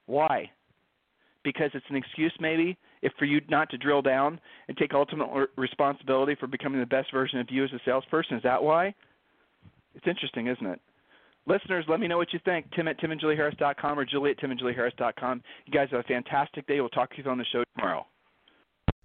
Why? 0.07 0.51
because 1.47 1.71
it's 1.75 1.87
an 1.89 1.97
excuse 1.97 2.35
maybe 2.41 2.77
if 3.03 3.13
for 3.21 3.25
you 3.25 3.41
not 3.49 3.71
to 3.71 3.79
drill 3.79 4.03
down 4.03 4.39
and 4.67 4.77
take 4.77 4.93
ultimate 4.93 5.29
responsibility 5.57 6.35
for 6.35 6.49
becoming 6.49 6.81
the 6.81 6.87
best 6.87 7.13
version 7.13 7.39
of 7.39 7.47
you 7.51 7.63
as 7.63 7.71
a 7.73 7.79
salesperson. 7.85 8.37
Is 8.37 8.43
that 8.43 8.61
why? 8.61 8.93
It's 9.95 10.07
interesting, 10.09 10.49
isn't 10.49 10.67
it? 10.67 10.81
Listeners, 11.47 11.85
let 11.89 12.01
me 12.01 12.09
know 12.09 12.17
what 12.17 12.33
you 12.33 12.41
think. 12.45 12.67
Tim 12.75 12.89
at 12.89 13.01
timandjulieharris.com 13.01 13.97
or 13.97 14.05
Julie 14.05 14.33
at 14.33 14.41
timandjulieharris.com. 14.41 15.43
You 15.67 15.73
guys 15.73 15.89
have 15.93 16.01
a 16.01 16.03
fantastic 16.03 16.67
day. 16.67 16.81
We'll 16.81 16.89
talk 16.89 17.15
to 17.15 17.23
you 17.23 17.31
on 17.31 17.39
the 17.39 17.45
show 17.53 17.63
tomorrow. 17.77 18.05